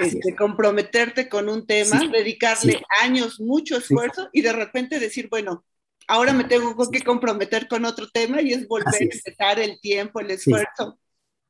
Este, 0.00 0.34
comprometerte 0.34 1.28
con 1.28 1.48
un 1.48 1.66
tema, 1.66 2.00
dedicarle 2.10 2.82
años, 3.02 3.38
mucho 3.40 3.76
esfuerzo 3.76 4.30
y 4.32 4.40
de 4.40 4.52
repente 4.52 4.98
decir, 4.98 5.28
bueno, 5.30 5.66
ahora 6.08 6.32
me 6.32 6.44
tengo 6.44 6.74
que 6.90 7.02
comprometer 7.02 7.68
con 7.68 7.84
otro 7.84 8.08
tema 8.08 8.40
y 8.40 8.52
es 8.52 8.66
volver 8.66 8.94
a 8.94 8.98
empezar 8.98 9.60
el 9.60 9.78
tiempo, 9.80 10.20
el 10.20 10.30
esfuerzo. 10.30 10.98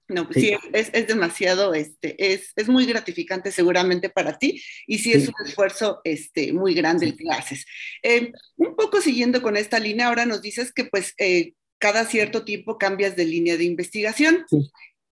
No, 0.09 0.27
pues 0.27 0.41
sí, 0.45 0.53
es, 0.73 0.91
es, 0.93 1.07
demasiado, 1.07 1.75
este, 1.75 2.33
es, 2.33 2.53
es, 2.57 2.69
muy 2.69 2.87
gratificante 2.87 3.51
seguramente 3.51 4.11
para 4.11 4.39
ti 4.39 4.63
y 4.87 4.99
sí, 4.99 5.13
es 5.13 5.29
un 5.29 5.35
esfuerzo 5.47 6.01
este, 6.05 6.53
muy 6.53 6.75
grande 6.75 7.07
el 7.07 7.17
que 7.17 7.31
haces. 7.31 7.65
Eh, 8.03 8.33
un 8.57 8.77
poco 8.77 9.01
siguiendo 9.01 9.41
con 9.43 9.57
esta 9.57 9.79
línea, 9.79 10.09
ahora 10.09 10.27
nos 10.27 10.43
dices 10.43 10.73
que 10.73 10.85
pues 10.85 11.15
eh, 11.19 11.55
cada 11.79 12.05
cierto 12.05 12.45
tiempo 12.45 12.79
cambias 12.79 13.17
de 13.17 13.25
línea 13.25 13.57
de 13.57 13.65
investigación, 13.65 14.45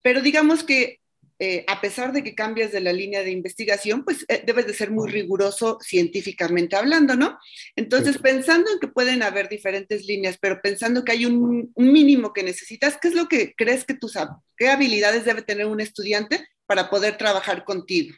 pero 0.03 0.21
digamos 0.23 0.65
que 0.65 1.00
eh, 1.43 1.65
a 1.69 1.81
pesar 1.81 2.13
de 2.13 2.23
que 2.23 2.35
cambias 2.35 2.71
de 2.71 2.83
la 2.83 2.93
línea 2.93 3.23
de 3.23 3.31
investigación, 3.31 4.05
pues 4.05 4.27
eh, 4.29 4.43
debes 4.47 4.67
de 4.67 4.75
ser 4.75 4.91
muy 4.91 5.11
riguroso 5.11 5.79
científicamente 5.81 6.77
hablando, 6.77 7.17
¿no? 7.17 7.39
Entonces, 7.77 8.19
pensando 8.19 8.71
en 8.71 8.79
que 8.79 8.89
pueden 8.89 9.23
haber 9.23 9.49
diferentes 9.49 10.05
líneas, 10.05 10.37
pero 10.39 10.61
pensando 10.63 11.03
que 11.03 11.13
hay 11.13 11.25
un, 11.25 11.73
mínimo 11.77 12.35
que 12.35 12.43
necesitas, 12.43 12.99
¿qué 13.01 13.09
es 13.09 13.15
lo 13.15 13.27
que 13.27 13.55
crees 13.57 13.87
que 13.87 13.97
sabes? 14.13 14.35
¿Qué 14.55 14.69
habilidades 14.69 15.25
debe 15.25 15.41
tener 15.41 15.65
un 15.65 15.81
estudiante 15.81 16.47
para 16.67 16.91
poder 16.91 17.17
trabajar 17.17 17.65
contigo? 17.65 18.15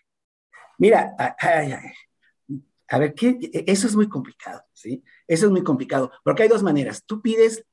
Mira, 0.78 1.14
a 2.88 2.98
ver, 2.98 3.14
¿qué? 3.14 3.38
eso 3.68 3.86
es 3.86 3.94
muy 3.94 4.08
complicado, 4.08 4.64
¿sí? 4.72 5.04
Eso 5.28 5.46
es 5.46 5.52
muy 5.52 5.62
complicado, 5.62 6.10
porque 6.24 6.42
hay 6.42 6.48
dos 6.48 6.64
maneras. 6.64 7.04
Tú 7.06 7.22
pides 7.22 7.64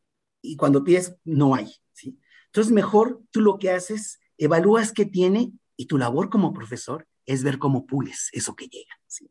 y 0.44 0.58
cuando 0.58 0.84
pides 0.84 1.16
no 1.24 1.56
hay, 1.56 1.74
¿sí? 1.92 2.20
Entonces, 2.46 2.72
mejor 2.72 3.24
tú 3.32 3.42
lo 3.42 3.58
que 3.58 3.72
haces 3.72 4.20
evalúas 4.40 4.92
qué 4.92 5.06
tiene 5.06 5.52
y 5.78 5.86
tu 5.86 5.98
labor 5.98 6.30
como 6.30 6.54
profesor 6.54 7.08
es 7.26 7.44
ver 7.44 7.60
cómo 7.60 7.86
pules 7.86 8.30
eso 8.34 8.56
que 8.56 8.68
llega, 8.68 9.00
¿sí? 9.06 9.30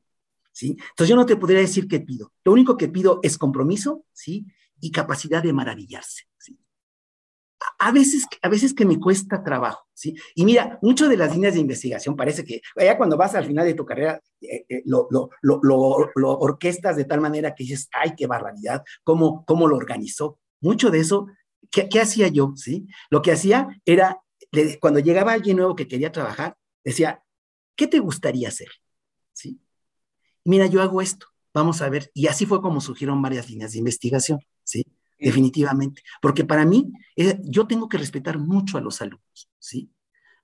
¿sí? 0.52 0.76
Entonces 0.90 1.08
yo 1.08 1.16
no 1.16 1.26
te 1.26 1.36
podría 1.36 1.60
decir 1.60 1.88
qué 1.88 2.00
pido. 2.00 2.32
Lo 2.44 2.52
único 2.52 2.76
que 2.76 2.88
pido 2.88 3.20
es 3.22 3.38
compromiso, 3.38 4.04
¿sí? 4.12 4.46
Y 4.80 4.90
capacidad 4.92 5.42
de 5.42 5.52
maravillarse, 5.52 6.24
¿sí? 6.36 6.58
A 7.78 7.90
veces, 7.90 8.26
a 8.42 8.48
veces 8.48 8.72
que 8.72 8.84
me 8.84 8.98
cuesta 8.98 9.42
trabajo, 9.42 9.86
¿sí? 9.94 10.16
Y 10.34 10.44
mira, 10.44 10.78
mucho 10.80 11.08
de 11.08 11.16
las 11.16 11.32
líneas 11.32 11.54
de 11.54 11.60
investigación 11.60 12.16
parece 12.16 12.44
que 12.44 12.60
ya 12.76 12.96
cuando 12.96 13.16
vas 13.16 13.34
al 13.34 13.46
final 13.46 13.66
de 13.66 13.74
tu 13.74 13.84
carrera 13.84 14.20
eh, 14.40 14.64
eh, 14.68 14.82
lo, 14.84 15.08
lo, 15.10 15.30
lo, 15.42 15.60
lo, 16.14 16.38
orquestas 16.38 16.96
de 16.96 17.04
tal 17.04 17.20
manera 17.20 17.54
que 17.54 17.64
dices, 17.64 17.88
ay, 17.92 18.14
qué 18.16 18.26
barbaridad, 18.26 18.84
cómo, 19.04 19.44
cómo 19.44 19.66
lo 19.68 19.76
organizó. 19.76 20.38
Mucho 20.60 20.90
de 20.90 21.00
eso, 21.00 21.26
¿qué, 21.70 21.88
¿qué 21.88 22.00
hacía 22.00 22.28
yo? 22.28 22.52
¿sí? 22.56 22.86
Lo 23.10 23.22
que 23.22 23.32
hacía 23.32 23.68
era 23.84 24.20
cuando 24.80 25.00
llegaba 25.00 25.32
alguien 25.32 25.56
nuevo 25.56 25.76
que 25.76 25.88
quería 25.88 26.12
trabajar, 26.12 26.56
decía, 26.84 27.22
¿qué 27.76 27.86
te 27.86 27.98
gustaría 27.98 28.48
hacer? 28.48 28.68
¿Sí? 29.32 29.60
Mira, 30.44 30.66
yo 30.66 30.82
hago 30.82 31.00
esto, 31.02 31.26
vamos 31.52 31.82
a 31.82 31.88
ver. 31.88 32.10
Y 32.14 32.26
así 32.26 32.46
fue 32.46 32.62
como 32.62 32.80
surgieron 32.80 33.20
varias 33.20 33.48
líneas 33.50 33.72
de 33.72 33.78
investigación, 33.78 34.40
¿sí? 34.64 34.84
Definitivamente. 35.18 36.02
Porque 36.22 36.44
para 36.44 36.64
mí, 36.64 36.90
eh, 37.16 37.38
yo 37.42 37.66
tengo 37.66 37.88
que 37.88 37.98
respetar 37.98 38.38
mucho 38.38 38.78
a 38.78 38.80
los 38.80 39.02
alumnos, 39.02 39.50
¿sí? 39.58 39.90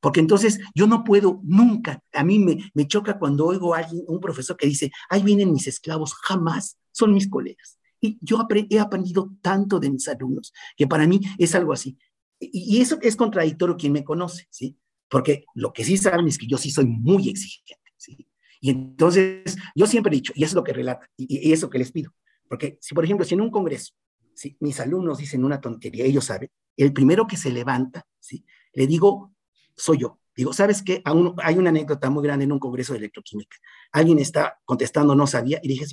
Porque 0.01 0.21
entonces 0.21 0.61
yo 0.75 0.87
no 0.87 1.03
puedo 1.03 1.40
nunca, 1.45 2.03
a 2.12 2.25
mí 2.25 2.38
me, 2.38 2.71
me 2.75 2.87
choca 2.87 3.19
cuando 3.19 3.47
oigo 3.47 3.75
a 3.75 3.79
alguien, 3.79 4.05
un 4.07 4.21
profesor 4.21 4.55
que 4.57 4.67
dice, 4.67 4.93
ahí 5.09 5.23
vienen 5.23 5.53
mis 5.53 5.67
esclavos, 5.67 6.12
jamás 6.14 6.79
son 6.93 7.14
mis 7.14 7.29
colegas. 7.29 7.79
Y 8.03 8.19
yo 8.21 8.47
he 8.69 8.79
aprendido 8.79 9.31
tanto 9.40 9.81
de 9.81 9.90
mis 9.90 10.07
alumnos, 10.09 10.53
que 10.77 10.87
para 10.87 11.07
mí 11.07 11.23
es 11.38 11.55
algo 11.55 11.73
así 11.73 11.97
y 12.40 12.81
eso 12.81 12.99
es 13.01 13.16
contradictorio 13.16 13.77
quien 13.77 13.92
me 13.92 14.05
conoce, 14.05 14.47
¿sí? 14.51 14.77
porque 15.14 15.44
lo 15.55 15.73
que 15.73 15.85
sí 15.85 15.97
saben 15.97 16.27
es 16.27 16.38
que 16.38 16.47
yo 16.49 16.59
sí 16.59 16.73
soy 16.73 16.87
muy 16.87 17.29
exigente, 17.29 17.92
¿sí? 17.97 18.27
Y 18.61 18.70
entonces, 18.70 19.57
yo 19.75 19.87
siempre 19.87 20.11
he 20.11 20.16
dicho, 20.16 20.33
y 20.35 20.42
eso 20.42 20.53
es 20.53 20.55
lo 20.55 20.64
que 20.64 20.73
relata, 20.73 21.09
y, 21.16 21.49
y 21.49 21.53
eso 21.53 21.70
que 21.70 21.79
les 21.79 21.92
pido, 21.92 22.12
porque 22.49 22.79
si, 22.81 22.94
por 22.94 23.05
ejemplo, 23.05 23.25
si 23.25 23.35
en 23.35 23.40
un 23.40 23.51
congreso, 23.51 23.92
¿sí? 24.35 24.57
mis 24.59 24.81
alumnos 24.81 25.18
dicen 25.18 25.44
una 25.44 25.61
tontería, 25.61 26.05
ellos 26.05 26.25
saben, 26.25 26.51
el 26.77 26.92
primero 26.92 27.29
que 27.29 27.37
se 27.37 27.51
levanta, 27.51 28.07
¿sí? 28.18 28.44
le 28.73 28.88
digo, 28.88 29.35
soy 29.77 29.99
yo. 29.99 30.18
Digo, 30.37 30.53
¿sabes 30.53 30.83
qué? 30.83 31.01
hay 31.05 31.59
una 31.59 31.70
anécdota 31.70 32.11
muy 32.11 32.25
grande 32.25 32.44
en 32.44 32.51
un 32.51 32.59
congreso 32.59 32.92
de 32.92 32.99
electroquímica. 32.99 33.57
Alguien 33.92 34.18
está 34.18 34.59
contestando, 34.64 35.14
no 35.14 35.29
sabía, 35.29 35.61
y 35.62 35.68
dije, 35.68 35.87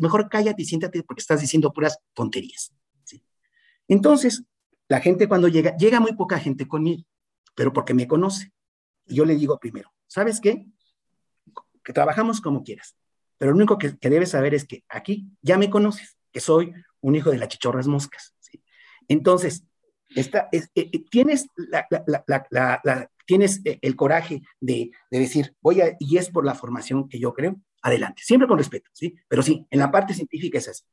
mejor 0.00 0.28
cállate 0.28 0.62
y 0.62 0.64
siéntate 0.64 1.02
porque 1.02 1.22
estás 1.22 1.40
diciendo 1.40 1.72
puras 1.72 1.98
tonterías. 2.14 2.72
¿sí? 3.02 3.24
Entonces, 3.88 4.44
la 4.90 5.00
gente 5.00 5.28
cuando 5.28 5.46
llega, 5.46 5.76
llega 5.76 6.00
muy 6.00 6.14
poca 6.14 6.40
gente 6.40 6.66
conmigo, 6.66 7.04
pero 7.54 7.72
porque 7.72 7.94
me 7.94 8.08
conoce. 8.08 8.52
Y 9.06 9.14
yo 9.14 9.24
le 9.24 9.36
digo 9.36 9.58
primero, 9.60 9.88
¿sabes 10.08 10.40
qué? 10.40 10.66
Que 11.84 11.92
trabajamos 11.92 12.40
como 12.40 12.64
quieras, 12.64 12.96
pero 13.38 13.52
lo 13.52 13.56
único 13.56 13.78
que, 13.78 13.96
debes 14.00 14.30
saber 14.30 14.52
es 14.52 14.66
que 14.66 14.82
aquí 14.88 15.30
ya 15.42 15.56
me 15.58 15.70
conoces, 15.70 16.18
que 16.32 16.40
soy 16.40 16.74
un 17.02 17.14
hijo 17.14 17.30
de 17.30 17.38
las 17.38 17.48
chichorras 17.48 17.86
moscas. 17.86 18.34
¿sí? 18.40 18.64
Entonces, 19.06 19.64
esta, 20.16 20.48
eh, 20.50 20.66
eh, 20.74 21.04
tienes, 21.08 21.46
la, 21.56 23.08
tienes 23.24 23.60
eh, 23.64 23.78
el 23.82 23.94
coraje 23.94 24.42
de, 24.58 24.90
decir, 25.08 25.54
voy 25.60 25.82
a, 25.82 25.96
y 26.00 26.16
es 26.16 26.30
por 26.30 26.44
la 26.44 26.56
formación 26.56 27.08
que 27.08 27.20
yo 27.20 27.32
creo, 27.32 27.60
adelante, 27.80 28.22
siempre 28.24 28.48
con 28.48 28.58
respeto, 28.58 28.90
¿sí? 28.92 29.14
Pero 29.28 29.44
sí, 29.44 29.68
en 29.70 29.78
la 29.78 29.92
parte 29.92 30.14
científica 30.14 30.58
es 30.58 30.66
así. 30.66 30.84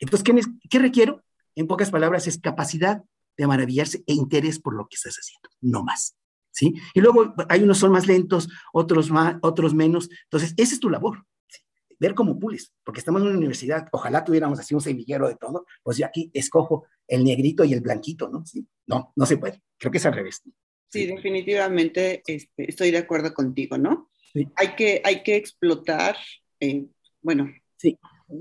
Entonces, 0.00 0.24
¿qué, 0.24 0.68
¿qué 0.68 0.78
requiero? 0.80 1.22
En 1.54 1.68
pocas 1.68 1.92
palabras, 1.92 2.26
es 2.26 2.40
capacidad 2.40 3.04
de 3.36 3.46
maravillarse 3.46 4.02
e 4.06 4.14
interés 4.14 4.58
por 4.58 4.74
lo 4.74 4.86
que 4.88 4.96
estás 4.96 5.16
haciendo, 5.16 5.48
no 5.60 5.82
más. 5.82 6.16
¿Sí? 6.52 6.74
Y 6.94 7.00
luego 7.00 7.32
hay 7.48 7.62
unos 7.62 7.78
son 7.78 7.92
más 7.92 8.06
lentos, 8.06 8.48
otros 8.72 9.10
más, 9.10 9.36
otros 9.40 9.72
menos. 9.72 10.10
Entonces, 10.24 10.52
esa 10.56 10.74
es 10.74 10.80
tu 10.80 10.90
labor 10.90 11.24
ver 12.00 12.14
cómo 12.14 12.40
pules, 12.40 12.72
porque 12.82 12.98
estamos 12.98 13.20
en 13.20 13.28
una 13.28 13.36
universidad, 13.36 13.86
ojalá 13.92 14.24
tuviéramos 14.24 14.58
así 14.58 14.74
un 14.74 14.80
semillero 14.80 15.28
de 15.28 15.36
todo, 15.36 15.66
pues 15.82 15.98
yo 15.98 16.06
aquí 16.06 16.30
escojo 16.32 16.86
el 17.06 17.22
negrito 17.22 17.62
y 17.62 17.74
el 17.74 17.82
blanquito, 17.82 18.28
¿no? 18.30 18.44
¿Sí? 18.46 18.66
No, 18.86 19.12
no 19.14 19.26
se 19.26 19.36
puede, 19.36 19.62
creo 19.76 19.92
que 19.92 19.98
es 19.98 20.06
al 20.06 20.14
revés. 20.14 20.42
Sí, 20.88 21.06
definitivamente 21.06 22.22
este, 22.26 22.70
estoy 22.70 22.90
de 22.90 22.98
acuerdo 22.98 23.32
contigo, 23.34 23.76
¿no? 23.76 24.10
Hay, 24.56 24.74
que, 24.74 25.02
hay 25.04 25.22
que 25.22 25.36
explotar, 25.36 26.16
eh, 26.58 26.86
bueno, 27.20 27.52
sí. 27.76 27.98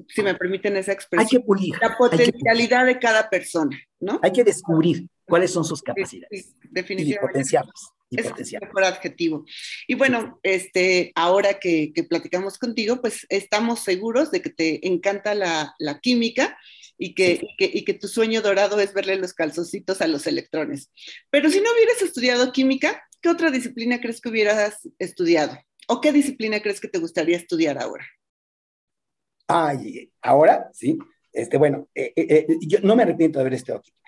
Si 0.08 0.22
me 0.22 0.36
permiten 0.36 0.78
esa 0.78 0.92
expresión, 0.92 1.28
hay 1.28 1.38
que 1.38 1.40
pulir, 1.40 1.76
la 1.82 1.98
potencialidad 1.98 2.86
de 2.86 3.00
cada 3.00 3.30
persona, 3.30 3.78
¿no? 4.00 4.20
Hay 4.22 4.32
que 4.32 4.44
descubrir 4.44 5.08
cuáles 5.26 5.52
son 5.52 5.64
sus 5.64 5.82
capacidades 5.82 6.56
definitivamente. 6.72 7.26
y 7.26 7.28
potenciarlas 7.28 7.94
es 8.12 8.54
el 8.54 8.62
mejor 8.62 8.84
adjetivo. 8.84 9.46
Y 9.88 9.96
bueno, 9.96 10.40
este, 10.44 11.12
ahora 11.16 11.60
que, 11.60 11.94
platicamos 12.10 12.58
contigo, 12.58 13.02
pues 13.02 13.26
estamos 13.30 13.82
seguros 13.82 14.32
de 14.32 14.42
que 14.42 14.50
te 14.50 14.88
encanta 14.88 15.36
la, 15.36 15.76
química 16.02 16.58
y 16.98 17.14
que, 17.14 17.42
y 17.58 17.86
que, 17.86 17.94
tu 17.94 18.08
sueño 18.08 18.42
dorado 18.42 18.80
es 18.80 18.94
verle 18.94 19.16
los 19.18 19.34
calzoncitos 19.34 20.02
a 20.02 20.08
los 20.08 20.28
electrones. 20.28 20.92
Pero 21.30 21.50
si 21.50 21.62
no 21.62 21.72
hubieras 21.72 22.02
estudiado 22.02 22.52
química, 22.52 23.04
¿qué 23.22 23.30
otra 23.30 23.52
disciplina 23.52 24.02
crees 24.02 24.22
que 24.22 24.30
hubieras 24.30 24.80
estudiado? 24.98 25.58
¿O 25.88 26.02
qué 26.02 26.12
disciplina 26.12 26.62
crees 26.62 26.80
que 26.80 26.88
te 26.88 27.00
gustaría 27.00 27.38
estudiar 27.38 27.78
ahora? 27.78 28.06
Ay, 29.52 30.12
ahora, 30.22 30.70
sí. 30.72 30.98
Este, 31.34 31.58
bueno, 31.58 31.88
eh, 31.96 32.14
eh, 32.16 32.46
eh, 32.48 32.58
yo 32.62 32.80
no 32.84 32.96
me 32.96 33.02
arrepiento 33.02 33.40
de 33.40 33.42
haber 33.42 33.56
estudiado 33.56 33.82
química 33.82 34.00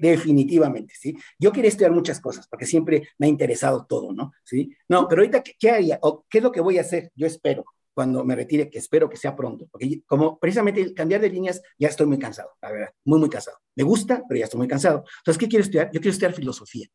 definitivamente, 0.00 0.94
¿sí? 0.98 1.14
Yo 1.38 1.52
quería 1.52 1.68
estudiar 1.68 1.92
muchas 1.92 2.18
cosas 2.18 2.48
porque 2.48 2.64
siempre 2.64 3.08
me 3.18 3.26
ha 3.26 3.28
interesado 3.28 3.84
todo, 3.86 4.10
¿no? 4.12 4.32
¿Sí? 4.42 4.74
No, 4.88 5.06
pero 5.06 5.20
ahorita, 5.20 5.42
¿qué, 5.42 5.70
haría? 5.70 5.98
¿O 6.00 6.24
qué 6.30 6.38
es 6.38 6.44
lo 6.44 6.50
que 6.50 6.62
voy 6.62 6.78
a 6.78 6.80
hacer? 6.80 7.12
Yo 7.14 7.26
espero, 7.26 7.64
cuando 7.92 8.24
me 8.24 8.34
retire, 8.34 8.70
que 8.70 8.78
espero 8.78 9.08
que 9.08 9.18
sea 9.18 9.36
pronto, 9.36 9.68
porque 9.70 10.00
como 10.06 10.38
precisamente 10.38 10.80
el 10.80 10.94
cambiar 10.94 11.20
de 11.20 11.28
líneas, 11.28 11.60
ya 11.78 11.88
estoy 11.88 12.06
muy 12.06 12.18
cansado, 12.18 12.52
la 12.62 12.72
verdad, 12.72 12.88
muy, 13.04 13.20
muy 13.20 13.28
cansado. 13.28 13.58
Me 13.76 13.84
gusta, 13.84 14.24
pero 14.26 14.38
ya 14.38 14.44
estoy 14.44 14.58
muy 14.58 14.68
cansado. 14.68 15.04
Entonces, 15.18 15.38
¿qué 15.38 15.46
quiero 15.46 15.62
estudiar? 15.62 15.90
Yo 15.92 16.00
quiero 16.00 16.12
estudiar 16.12 16.32
filosofía. 16.32 16.88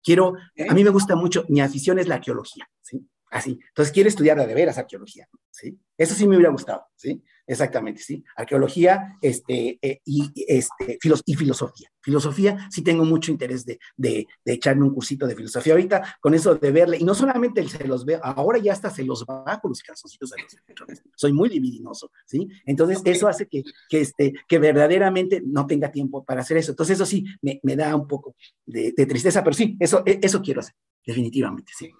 Quiero, 0.00 0.34
a 0.68 0.74
mí 0.74 0.84
me 0.84 0.90
gusta 0.90 1.16
mucho, 1.16 1.44
mi 1.48 1.60
afición 1.60 1.98
es 1.98 2.06
la 2.06 2.14
arqueología, 2.14 2.70
¿sí? 2.80 3.04
Así. 3.34 3.58
Entonces, 3.68 3.92
quiero 3.92 4.08
estudiar 4.08 4.38
de 4.38 4.54
veras 4.54 4.78
arqueología, 4.78 5.28
¿sí? 5.50 5.76
Eso 5.98 6.14
sí 6.14 6.24
me 6.28 6.36
hubiera 6.36 6.52
gustado, 6.52 6.86
¿sí? 6.94 7.20
Exactamente, 7.48 8.00
sí. 8.00 8.22
Arqueología 8.36 9.18
este, 9.20 9.76
eh, 9.82 10.00
y, 10.04 10.30
este, 10.46 10.98
y 11.26 11.34
filosofía. 11.34 11.90
Filosofía, 12.00 12.68
sí 12.70 12.82
tengo 12.82 13.04
mucho 13.04 13.32
interés 13.32 13.66
de, 13.66 13.80
de, 13.96 14.28
echarme 14.44 14.84
un 14.84 14.94
cursito 14.94 15.26
de 15.26 15.34
filosofía 15.34 15.72
ahorita, 15.72 16.18
con 16.20 16.32
eso 16.32 16.54
de 16.54 16.70
verle, 16.70 16.96
y 17.00 17.02
no 17.02 17.12
solamente 17.12 17.68
se 17.68 17.88
los 17.88 18.04
veo, 18.04 18.20
ahora 18.22 18.58
ya 18.58 18.72
hasta 18.72 18.88
se 18.88 19.02
los 19.02 19.26
bajo 19.26 19.68
los 19.68 19.82
calzoncitos 19.82 20.32
a 20.32 20.36
los 20.40 21.00
Soy 21.16 21.32
muy 21.32 21.48
libidinoso, 21.48 22.12
¿sí? 22.26 22.48
Entonces, 22.64 23.02
eso 23.04 23.26
hace 23.26 23.48
que, 23.48 23.64
que, 23.88 24.00
este, 24.00 24.32
que 24.46 24.60
verdaderamente 24.60 25.42
no 25.44 25.66
tenga 25.66 25.90
tiempo 25.90 26.24
para 26.24 26.42
hacer 26.42 26.58
eso. 26.58 26.70
Entonces, 26.70 26.94
eso 26.94 27.04
sí, 27.04 27.24
me, 27.42 27.58
me 27.64 27.74
da 27.74 27.96
un 27.96 28.06
poco 28.06 28.36
de, 28.64 28.94
de, 28.96 29.06
tristeza, 29.06 29.42
pero 29.42 29.54
sí, 29.54 29.76
eso, 29.80 30.04
e, 30.06 30.20
eso 30.22 30.40
quiero 30.40 30.60
hacer, 30.60 30.76
definitivamente, 31.04 31.72
sí. 31.76 31.90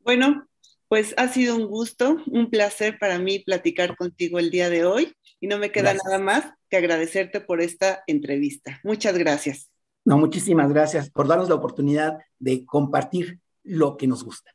Bueno, 0.00 0.46
pues 0.88 1.14
ha 1.16 1.28
sido 1.28 1.56
un 1.56 1.66
gusto, 1.66 2.16
un 2.26 2.50
placer 2.50 2.98
para 2.98 3.18
mí 3.18 3.38
platicar 3.38 3.96
contigo 3.96 4.38
el 4.38 4.50
día 4.50 4.68
de 4.68 4.84
hoy 4.84 5.14
y 5.38 5.46
no 5.46 5.58
me 5.58 5.70
queda 5.70 5.94
nada 5.94 6.18
más 6.18 6.52
que 6.68 6.76
agradecerte 6.76 7.40
por 7.40 7.60
esta 7.60 8.02
entrevista. 8.06 8.80
Muchas 8.82 9.16
gracias. 9.16 9.70
No, 10.04 10.18
muchísimas 10.18 10.72
gracias 10.72 11.10
por 11.10 11.28
darnos 11.28 11.48
la 11.48 11.54
oportunidad 11.54 12.18
de 12.38 12.64
compartir 12.64 13.38
lo 13.62 13.96
que 13.96 14.06
nos 14.06 14.24
gusta. 14.24 14.52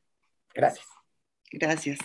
Gracias. 0.54 0.88
Gracias. 1.52 2.00